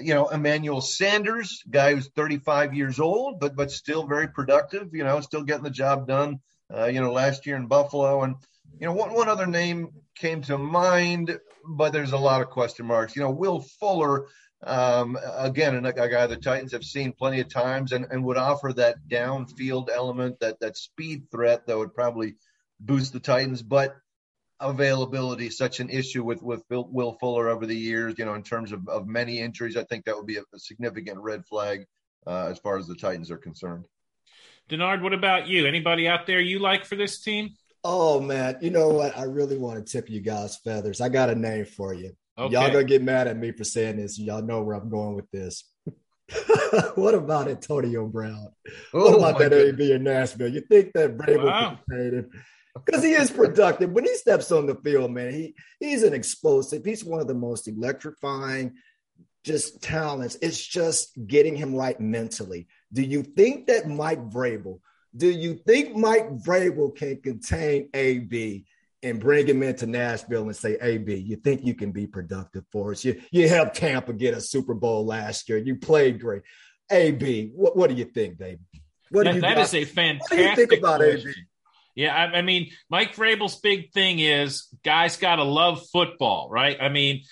you 0.01 0.15
know, 0.15 0.29
Emmanuel 0.29 0.81
Sanders, 0.81 1.63
guy 1.69 1.95
who's 1.95 2.09
35 2.09 2.75
years 2.75 3.01
old, 3.01 3.41
but 3.41 3.57
but 3.57 3.71
still 3.71 4.07
very 4.07 4.29
productive. 4.29 4.95
You 4.95 5.05
know, 5.05 5.21
still 5.21 5.43
getting 5.43 5.65
the 5.65 5.71
job 5.71 6.07
done. 6.07 6.41
Uh, 6.75 6.87
you 6.87 7.01
know, 7.01 7.13
last 7.13 7.47
year 7.47 7.57
in 7.57 7.67
Buffalo, 7.67 8.23
and 8.23 8.37
you 8.79 8.87
know, 8.87 8.93
one 8.93 9.13
one 9.13 9.29
other 9.29 9.47
name 9.47 9.89
came 10.17 10.43
to 10.43 10.59
mind, 10.59 11.39
but 11.67 11.93
there's 11.93 12.13
a 12.13 12.19
lot 12.19 12.43
of 12.43 12.51
question 12.51 12.87
marks. 12.87 13.17
You 13.17 13.23
know, 13.23 13.31
Will 13.31 13.61
Fuller, 13.61 14.27
um, 14.63 15.19
again, 15.37 15.85
a, 15.85 15.89
a 15.89 16.09
guy 16.09 16.27
the 16.27 16.37
Titans 16.37 16.73
have 16.73 16.85
seen 16.85 17.13
plenty 17.13 17.41
of 17.41 17.49
times, 17.49 17.93
and, 17.93 18.07
and 18.11 18.25
would 18.25 18.37
offer 18.37 18.73
that 18.75 18.97
downfield 19.09 19.89
element, 19.91 20.41
that 20.41 20.61
that 20.61 20.77
speed 20.77 21.31
threat 21.31 21.67
that 21.67 21.79
would 21.79 21.95
probably 21.95 22.35
boost 22.81 23.13
the 23.13 23.21
Titans, 23.21 23.63
but 23.63 23.97
availability 24.61 25.51
such 25.51 25.81
an 25.81 25.89
issue 25.91 26.25
with 26.25 26.43
with 26.43 26.63
Will 26.71 27.17
Fuller 27.21 27.49
over 27.49 27.67
the 27.67 27.77
years. 27.77 28.15
You 28.19 28.25
know, 28.25 28.35
in 28.35 28.43
terms 28.43 28.73
of, 28.73 28.89
of 28.89 29.07
many 29.07 29.39
injuries, 29.39 29.77
I 29.77 29.85
think 29.85 30.05
that 30.05 30.17
would 30.17 30.27
be 30.27 30.37
a, 30.37 30.43
a 30.55 30.59
significant 30.59 31.19
red 31.19 31.47
flag 31.47 31.85
uh, 32.27 32.47
as 32.51 32.59
far 32.59 32.79
as 32.79 32.87
the 32.87 32.95
Titans 32.95 33.31
are 33.31 33.39
concerned. 33.39 33.87
Denard, 34.69 35.03
what 35.03 35.15
about 35.15 35.47
you? 35.47 35.67
Anybody 35.67 36.07
out 36.07 36.27
there 36.27 36.41
you 36.41 36.59
like 36.59 36.85
for 36.85 36.97
this 36.97 37.21
team? 37.21 37.51
Oh 37.85 38.21
man, 38.21 38.59
you 38.61 38.71
know 38.71 38.89
what? 38.89 39.17
I 39.17 39.25
really 39.25 39.57
want 39.57 39.85
to 39.85 39.93
tip 39.93 40.11
you 40.11 40.21
guys 40.21 40.57
feathers. 40.57 41.01
I 41.01 41.09
got 41.09 41.31
a 41.31 41.35
name 41.35 41.65
for 41.65 41.95
you. 41.95 42.13
Okay. 42.37 42.53
Y'all 42.53 42.71
gonna 42.71 42.85
get 42.85 43.03
mad 43.03 43.27
at 43.27 43.37
me 43.37 43.53
for 43.53 43.65
saying 43.65 43.97
this. 43.97 44.19
Y'all 44.19 44.43
know 44.43 44.63
where 44.63 44.77
I'm 44.77 44.91
going 44.91 45.15
with 45.15 45.31
this. 45.31 45.65
what 46.97 47.15
about 47.15 47.49
Antonio 47.49 48.07
Brown? 48.07 48.49
Oh, 48.93 49.11
what 49.11 49.15
about 49.19 49.39
that 49.39 49.51
goodness. 49.51 49.87
AB 49.87 49.93
in 49.93 50.05
Nashville? 50.05 50.49
You 50.49 50.61
think 50.61 50.93
that 50.93 51.17
Vrabel 51.17 51.47
wow. 51.47 51.79
could 51.89 52.15
him? 52.15 52.31
Because 52.85 53.03
he 53.03 53.13
is 53.13 53.31
productive. 53.31 53.91
When 53.91 54.05
he 54.05 54.15
steps 54.15 54.51
on 54.53 54.67
the 54.67 54.75
field, 54.77 55.11
man, 55.11 55.33
he 55.33 55.55
he's 55.81 56.03
an 56.03 56.15
explosive. 56.15 56.85
He's 56.85 57.05
one 57.05 57.21
of 57.21 57.29
the 57.29 57.35
most 57.35 57.69
electrifying 57.69 58.75
just 59.45 59.83
talents. 59.83 60.37
It's 60.43 60.65
just 60.65 61.13
getting 61.27 61.57
him 61.57 61.75
right 61.75 61.99
mentally. 62.01 62.69
Do 62.93 63.03
you 63.03 63.23
think 63.23 63.67
that 63.69 63.89
Mike 63.89 64.31
Vrabel, 64.31 64.81
do 65.17 65.29
you 65.29 65.55
think 65.55 65.97
Mike 65.97 66.31
Vrabel 66.39 66.95
can 66.95 67.21
contain 67.21 67.89
AB 67.95 68.67
and 69.03 69.21
bring 69.21 69.47
him 69.47 69.63
into 69.63 69.87
Nashville 69.87 70.43
and 70.43 70.57
say, 70.57 70.77
AB, 70.81 71.15
you 71.15 71.37
think 71.37 71.65
you 71.65 71.75
can 71.75 71.93
be 71.93 72.07
productive 72.07 72.65
for 72.71 72.93
us? 72.93 73.05
You 73.05 73.21
you 73.31 73.49
helped 73.49 73.77
Tampa 73.77 74.13
get 74.13 74.35
a 74.35 74.41
Super 74.41 74.75
Bowl 74.75 75.07
last 75.07 75.49
year. 75.49 75.59
You 75.59 75.77
played 75.77 76.21
great. 76.21 76.43
AB, 76.91 77.53
what, 77.55 77.77
what 77.77 77.91
do 77.91 77.97
you 77.97 78.05
think, 78.05 78.39
baby? 78.39 78.61
What 79.11 79.25
that, 79.25 79.31
do 79.31 79.37
you 79.37 79.43
that 79.43 79.59
is 79.59 79.75
a 79.75 79.85
fantastic. 79.85 80.31
What 80.31 80.37
do 80.37 80.43
you 80.43 80.57
think 80.57 80.81
about 80.81 81.01
question. 81.01 81.31
AB? 81.31 81.47
Yeah, 81.99 82.15
I, 82.15 82.39
I 82.39 82.43
mean, 82.43 82.71
Mike 82.89 83.17
Vrabel's 83.17 83.57
big 83.57 83.91
thing 83.93 84.21
is 84.21 84.69
guys 84.85 85.17
got 85.17 85.37
to 85.37 85.43
love 85.43 85.85
football, 85.93 86.49
right? 86.49 86.77
I 86.81 86.91
mean, 86.91 87.25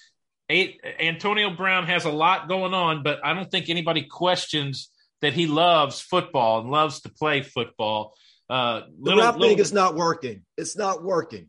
eight, 0.48 0.80
Antonio 0.98 1.50
Brown 1.50 1.86
has 1.86 2.04
a 2.04 2.10
lot 2.10 2.48
going 2.48 2.74
on, 2.74 3.04
but 3.04 3.24
I 3.24 3.32
don't 3.32 3.48
think 3.48 3.68
anybody 3.68 4.02
questions 4.02 4.90
that 5.20 5.34
he 5.34 5.46
loves 5.46 6.00
football 6.00 6.62
and 6.62 6.70
loves 6.70 7.02
to 7.02 7.10
play 7.10 7.42
football. 7.42 8.14
Uh, 8.50 8.80
the 8.80 9.10
little, 9.10 9.20
rap 9.22 9.36
little... 9.36 9.50
thing 9.50 9.60
is 9.60 9.72
not 9.72 9.94
working. 9.94 10.42
It's 10.58 10.76
not 10.76 11.00
working. 11.00 11.48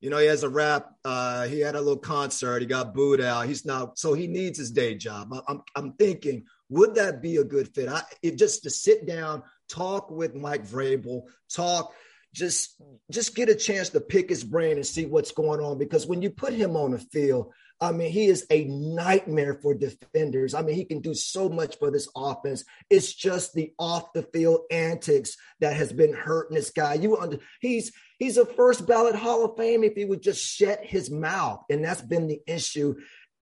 You 0.00 0.10
know, 0.10 0.18
he 0.18 0.26
has 0.26 0.42
a 0.42 0.48
rap. 0.48 0.90
Uh, 1.04 1.46
he 1.46 1.60
had 1.60 1.76
a 1.76 1.80
little 1.80 2.00
concert. 2.00 2.62
He 2.62 2.66
got 2.66 2.94
booed 2.94 3.20
out. 3.20 3.46
He's 3.46 3.64
not. 3.64 3.96
So 3.96 4.14
he 4.14 4.26
needs 4.26 4.58
his 4.58 4.72
day 4.72 4.96
job. 4.96 5.32
I'm, 5.46 5.62
I'm 5.76 5.92
thinking, 5.92 6.46
would 6.68 6.96
that 6.96 7.22
be 7.22 7.36
a 7.36 7.44
good 7.44 7.72
fit? 7.76 7.88
I, 7.88 8.02
it, 8.22 8.38
just 8.38 8.64
to 8.64 8.70
sit 8.70 9.06
down, 9.06 9.44
talk 9.68 10.10
with 10.10 10.34
Mike 10.34 10.66
Vrabel, 10.66 11.22
talk 11.48 11.94
just 12.34 12.80
just 13.10 13.34
get 13.34 13.48
a 13.48 13.54
chance 13.54 13.88
to 13.90 14.00
pick 14.00 14.28
his 14.28 14.44
brain 14.44 14.76
and 14.76 14.86
see 14.86 15.06
what's 15.06 15.32
going 15.32 15.60
on 15.60 15.78
because 15.78 16.06
when 16.06 16.22
you 16.22 16.30
put 16.30 16.52
him 16.52 16.76
on 16.76 16.90
the 16.90 16.98
field 16.98 17.52
I 17.80 17.92
mean, 17.92 18.10
he 18.10 18.26
is 18.26 18.44
a 18.50 18.64
nightmare 18.64 19.54
for 19.54 19.72
defenders. 19.72 20.52
I 20.52 20.62
mean, 20.62 20.74
he 20.74 20.84
can 20.84 21.00
do 21.00 21.14
so 21.14 21.48
much 21.48 21.78
for 21.78 21.90
this 21.90 22.08
offense. 22.16 22.64
It's 22.90 23.12
just 23.12 23.54
the 23.54 23.72
off 23.78 24.12
the 24.12 24.24
field 24.24 24.62
antics 24.70 25.36
that 25.60 25.76
has 25.76 25.92
been 25.92 26.12
hurting 26.12 26.56
this 26.56 26.70
guy. 26.70 26.94
You 26.94 27.16
under 27.18 27.38
he's 27.60 27.92
he's 28.18 28.36
a 28.36 28.44
first 28.44 28.86
ballot 28.86 29.14
Hall 29.14 29.44
of 29.44 29.56
Fame 29.56 29.84
if 29.84 29.94
he 29.94 30.04
would 30.04 30.22
just 30.22 30.44
shut 30.44 30.84
his 30.84 31.08
mouth, 31.08 31.62
and 31.70 31.84
that's 31.84 32.02
been 32.02 32.26
the 32.26 32.40
issue. 32.48 32.96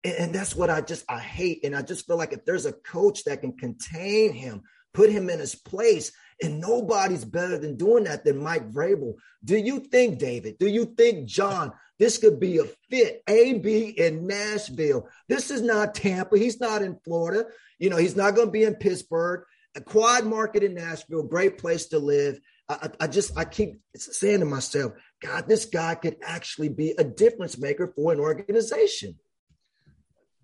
And, 0.04 0.16
and 0.16 0.36
that's 0.36 0.56
what 0.56 0.70
I 0.70 0.82
just 0.82 1.06
I 1.08 1.20
hate. 1.20 1.64
And 1.64 1.74
I 1.74 1.82
just 1.82 2.06
feel 2.06 2.18
like 2.18 2.34
if 2.34 2.44
there's 2.44 2.66
a 2.66 2.74
coach 2.74 3.24
that 3.24 3.40
can 3.40 3.54
contain 3.54 4.34
him, 4.34 4.64
put 4.94 5.10
him 5.10 5.30
in 5.30 5.40
his 5.40 5.56
place, 5.56 6.12
and 6.42 6.60
nobody's 6.60 7.26
better 7.26 7.58
than 7.58 7.78
doing 7.78 8.06
that 8.06 8.24
than 8.24 8.44
Mike 8.44 8.72
Vrabel. 8.72 9.16
Do 9.44 9.58
you 9.58 9.80
think, 9.80 10.20
David? 10.20 10.58
Do 10.60 10.68
you 10.68 10.86
think, 10.86 11.28
John, 11.28 11.72
this 11.98 12.18
could 12.18 12.40
be 12.40 12.58
a 12.58 12.66
fit? 12.90 13.24
AB 13.28 13.90
in 13.98 14.28
Nashville. 14.28 15.08
This 15.30 15.50
is 15.50 15.62
not 15.62 15.96
Tampa. 15.96 16.38
He's 16.38 16.60
not 16.60 16.82
in 16.82 17.00
Florida. 17.06 17.46
You 17.80 17.90
know, 17.90 17.98
he's 17.98 18.16
not 18.16 18.36
going 18.36 18.48
to 18.48 18.52
be 18.52 18.64
in 18.64 18.76
Pittsburgh. 18.76 19.46
A 19.76 19.82
quad 19.82 20.26
market 20.26 20.64
in 20.64 20.74
Nashville, 20.74 21.24
great 21.24 21.58
place 21.58 21.88
to 21.88 22.00
live. 22.00 22.40
I, 22.68 22.90
I, 23.00 23.08
just, 23.08 23.38
I 23.38 23.46
keep 23.46 23.80
saying 23.96 24.40
to 24.40 24.46
myself, 24.46 24.94
God, 25.22 25.48
this 25.48 25.66
guy 25.66 25.96
could 25.96 26.16
actually 26.24 26.70
be 26.70 26.96
a 26.98 27.04
difference 27.04 27.58
maker 27.58 27.92
for 27.96 28.12
an 28.12 28.20
organization 28.20 29.20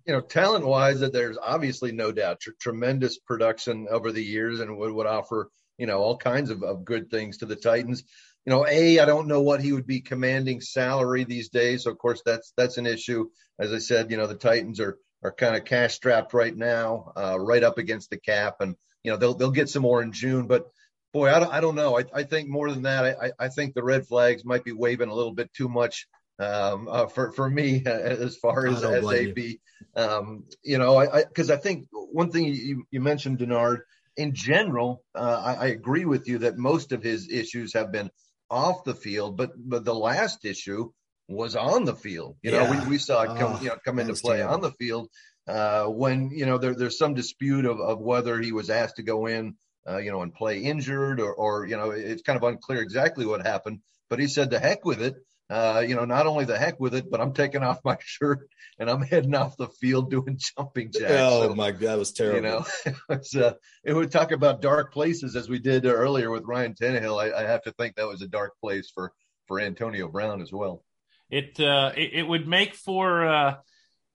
you 0.06 0.12
know, 0.12 0.20
talent 0.20 0.66
wise, 0.66 1.00
that 1.00 1.12
there's 1.12 1.38
obviously 1.40 1.92
no 1.92 2.10
doubt 2.12 2.40
tr- 2.40 2.50
tremendous 2.60 3.18
production 3.18 3.86
over 3.90 4.10
the 4.10 4.22
years 4.22 4.60
and 4.60 4.76
would, 4.76 4.92
would 4.92 5.06
offer 5.06 5.50
you 5.78 5.86
know, 5.86 5.98
all 5.98 6.16
kinds 6.16 6.50
of, 6.50 6.62
of 6.62 6.84
good 6.84 7.10
things 7.10 7.38
to 7.38 7.46
the 7.46 7.56
Titans. 7.56 8.04
You 8.44 8.50
know, 8.50 8.66
A, 8.66 8.98
I 8.98 9.04
don't 9.04 9.28
know 9.28 9.42
what 9.42 9.62
he 9.62 9.72
would 9.72 9.86
be 9.86 10.00
commanding 10.00 10.60
salary 10.60 11.24
these 11.24 11.48
days. 11.48 11.84
So 11.84 11.90
of 11.90 11.98
course 11.98 12.22
that's 12.24 12.52
that's 12.56 12.76
an 12.76 12.86
issue. 12.86 13.28
As 13.58 13.72
I 13.72 13.78
said, 13.78 14.10
you 14.10 14.16
know, 14.16 14.26
the 14.26 14.34
Titans 14.34 14.80
are 14.80 14.98
are 15.22 15.32
kind 15.32 15.56
of 15.56 15.64
cash 15.64 15.94
strapped 15.94 16.34
right 16.34 16.56
now, 16.56 17.12
uh, 17.16 17.38
right 17.38 17.62
up 17.62 17.78
against 17.78 18.10
the 18.10 18.16
cap, 18.16 18.56
and 18.60 18.74
you 19.04 19.12
know 19.12 19.16
they'll 19.16 19.34
they'll 19.34 19.50
get 19.50 19.68
some 19.68 19.82
more 19.82 20.02
in 20.02 20.12
June. 20.12 20.46
But 20.46 20.66
boy, 21.12 21.30
I 21.32 21.38
don't 21.38 21.52
I 21.52 21.60
don't 21.60 21.76
know. 21.76 21.98
I, 21.98 22.04
I 22.12 22.22
think 22.24 22.48
more 22.48 22.70
than 22.70 22.82
that, 22.82 23.04
I 23.20 23.32
I 23.38 23.48
think 23.48 23.74
the 23.74 23.84
red 23.84 24.06
flags 24.06 24.44
might 24.44 24.64
be 24.64 24.72
waving 24.72 25.08
a 25.08 25.14
little 25.14 25.34
bit 25.34 25.52
too 25.52 25.68
much 25.68 26.08
um, 26.38 26.88
uh, 26.88 27.06
for 27.06 27.32
for 27.32 27.48
me 27.48 27.82
as 27.86 28.36
far 28.36 28.66
as 28.66 28.82
as 28.82 29.04
AB. 29.04 29.40
You. 29.40 30.02
Um, 30.02 30.44
you 30.64 30.78
know, 30.78 30.96
I 30.96 31.24
because 31.24 31.50
I, 31.50 31.54
I, 31.54 31.58
think 31.58 31.86
one 31.92 32.30
thing 32.30 32.46
you 32.46 32.84
you 32.90 33.00
mentioned, 33.00 33.38
Denard, 33.38 33.80
in 34.16 34.34
general, 34.34 35.02
uh, 35.14 35.42
I, 35.44 35.54
I, 35.54 35.66
agree 35.66 36.04
with 36.04 36.28
you 36.28 36.38
that 36.38 36.58
most 36.58 36.92
of 36.92 37.02
his 37.02 37.30
issues 37.30 37.74
have 37.74 37.92
been 37.92 38.10
off 38.50 38.84
the 38.84 38.94
field, 38.94 39.36
but 39.36 39.52
but 39.56 39.84
the 39.84 39.94
last 39.94 40.44
issue 40.44 40.90
was 41.28 41.56
on 41.56 41.84
the 41.84 41.94
field. 41.94 42.36
You 42.42 42.50
know, 42.50 42.70
we, 42.70 42.90
we 42.90 42.98
saw 42.98 43.22
it 43.22 43.38
come, 43.38 43.56
oh, 43.58 43.62
you 43.62 43.68
know, 43.68 43.78
come 43.84 43.98
into 43.98 44.14
play 44.14 44.38
terrible. 44.38 44.54
on 44.54 44.60
the 44.60 44.72
field 44.72 45.08
uh, 45.46 45.86
when 45.86 46.30
you 46.30 46.46
know 46.46 46.58
there, 46.58 46.74
there's 46.74 46.98
some 46.98 47.14
dispute 47.14 47.64
of, 47.64 47.80
of 47.80 48.00
whether 48.00 48.40
he 48.40 48.52
was 48.52 48.70
asked 48.70 48.96
to 48.96 49.02
go 49.02 49.26
in, 49.26 49.56
uh, 49.88 49.98
you 49.98 50.10
know, 50.10 50.22
and 50.22 50.34
play 50.34 50.60
injured 50.60 51.20
or, 51.20 51.32
or 51.34 51.66
you 51.66 51.76
know, 51.76 51.90
it's 51.90 52.22
kind 52.22 52.36
of 52.36 52.44
unclear 52.44 52.80
exactly 52.80 53.26
what 53.26 53.44
happened. 53.44 53.80
But 54.08 54.20
he 54.20 54.28
said, 54.28 54.50
"The 54.50 54.60
heck 54.60 54.84
with 54.84 55.02
it." 55.02 55.16
Uh, 55.52 55.80
you 55.80 55.94
know, 55.94 56.06
not 56.06 56.26
only 56.26 56.46
the 56.46 56.56
heck 56.56 56.80
with 56.80 56.94
it, 56.94 57.10
but 57.10 57.20
I'm 57.20 57.34
taking 57.34 57.62
off 57.62 57.80
my 57.84 57.98
shirt 58.00 58.48
and 58.78 58.88
I'm 58.88 59.02
heading 59.02 59.34
off 59.34 59.58
the 59.58 59.68
field 59.68 60.10
doing 60.10 60.38
jumping 60.38 60.90
jacks. 60.90 61.12
Oh 61.12 61.48
so, 61.48 61.54
my 61.54 61.72
God, 61.72 61.80
that 61.80 61.98
was 61.98 62.12
terrible. 62.12 62.36
You 62.36 62.42
know, 62.42 62.94
it's, 63.10 63.36
uh, 63.36 63.52
it 63.84 63.92
would 63.92 64.10
talk 64.10 64.32
about 64.32 64.62
dark 64.62 64.94
places 64.94 65.36
as 65.36 65.50
we 65.50 65.58
did 65.58 65.84
earlier 65.84 66.30
with 66.30 66.44
Ryan 66.44 66.74
Tannehill. 66.74 67.22
I, 67.22 67.42
I, 67.42 67.46
have 67.46 67.62
to 67.64 67.72
think 67.72 67.96
that 67.96 68.08
was 68.08 68.22
a 68.22 68.28
dark 68.28 68.58
place 68.60 68.90
for 68.94 69.12
for 69.46 69.60
Antonio 69.60 70.08
Brown 70.08 70.40
as 70.40 70.52
well. 70.52 70.82
It 71.28 71.60
uh, 71.60 71.92
it, 71.94 72.14
it 72.14 72.22
would 72.22 72.48
make 72.48 72.74
for 72.74 73.26
uh, 73.26 73.56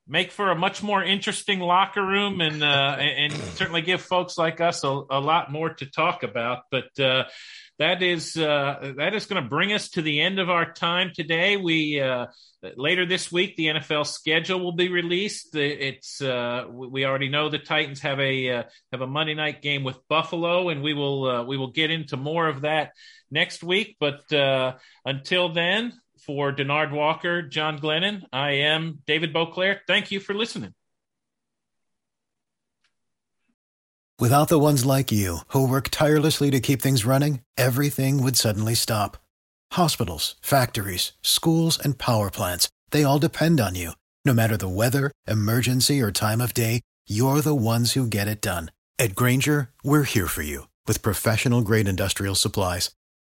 make 0.08 0.32
for 0.32 0.52
a 0.52 0.56
much 0.56 0.82
more 0.82 1.04
interesting 1.04 1.60
locker 1.60 2.06
room 2.06 2.42
and 2.42 2.64
uh, 2.64 2.96
and 3.00 3.34
certainly 3.34 3.82
give 3.82 4.02
folks 4.02 4.38
like 4.38 4.62
us 4.62 4.84
a, 4.84 5.02
a 5.10 5.20
lot 5.20 5.52
more 5.52 5.74
to 5.74 5.86
talk 5.86 6.24
about. 6.24 6.64
But 6.72 6.98
uh, 7.00 7.26
that 7.80 8.02
is 8.02 8.38
uh, 8.38 8.94
that 8.98 9.14
is 9.14 9.26
going 9.26 9.44
to 9.44 9.50
bring 9.50 9.74
us 9.74 9.90
to 9.92 10.02
the 10.02 10.22
end 10.22 10.40
of 10.40 10.50
our 10.50 10.72
time 10.72 11.12
today. 11.14 11.58
We 11.58 12.00
uh, 12.00 12.28
later 12.76 13.06
this 13.06 13.32
week 13.32 13.56
the 13.56 13.66
NFL 13.68 14.08
schedule 14.08 14.62
will 14.62 14.76
be 14.76 14.90
released. 14.90 15.56
It's 15.56 16.22
uh, 16.22 16.66
we 16.70 17.06
already 17.06 17.30
know 17.30 17.50
the 17.50 17.60
Titans 17.60 18.00
have 18.02 18.20
a 18.20 18.50
uh, 18.50 18.64
have 18.92 19.02
a 19.02 19.08
Monday 19.08 19.36
night 19.36 19.62
game 19.62 19.84
with 19.84 20.00
Buffalo, 20.08 20.70
and 20.70 20.82
we 20.82 20.94
will 20.94 21.46
we 21.46 21.58
will 21.58 21.72
get 21.72 21.92
into 21.92 22.18
more 22.18 22.48
of 22.48 22.62
that 22.62 22.92
next 23.30 23.62
week. 23.64 23.98
But 24.00 24.22
until 25.06 25.50
then, 25.50 25.94
for 26.28 26.52
Denard 26.52 26.92
Walker, 26.92 27.42
John 27.42 27.80
Glennon, 27.80 28.24
I 28.34 28.52
am 28.52 29.00
David 29.08 29.34
Boclair. 29.34 29.80
Thank 29.88 30.12
you 30.12 30.20
for 30.20 30.34
listening. 30.34 30.74
Without 34.20 34.50
the 34.50 34.60
ones 34.60 34.86
like 34.86 35.12
you, 35.12 35.40
who 35.50 35.68
work 35.68 35.90
tirelessly 35.90 36.52
to 36.52 36.60
keep 36.60 36.82
things 36.82 37.06
running, 37.06 37.42
everything 37.56 38.22
would 38.22 38.36
suddenly 38.36 38.76
stop. 38.76 39.18
Hospitals, 39.74 40.36
factories, 40.42 41.14
schools, 41.22 41.80
and 41.80 41.98
power 41.98 42.30
plants, 42.30 42.68
they 42.92 43.04
all 43.04 43.20
depend 43.20 43.60
on 43.60 43.76
you. 43.76 43.92
No 44.26 44.34
matter 44.34 44.58
the 44.58 44.68
weather, 44.68 45.12
emergency, 45.28 46.02
or 46.02 46.12
time 46.12 46.42
of 46.42 46.54
day, 46.54 46.82
you're 47.08 47.42
the 47.42 47.56
ones 47.56 47.94
who 47.94 48.08
get 48.08 48.28
it 48.28 48.42
done. 48.42 48.72
At 49.00 49.14
Grainger, 49.16 49.70
we're 49.84 50.04
here 50.04 50.28
for 50.28 50.42
you 50.42 50.68
with 50.88 51.04
professional 51.04 51.62
grade 51.62 51.88
industrial 51.88 52.36
supplies. 52.36 52.97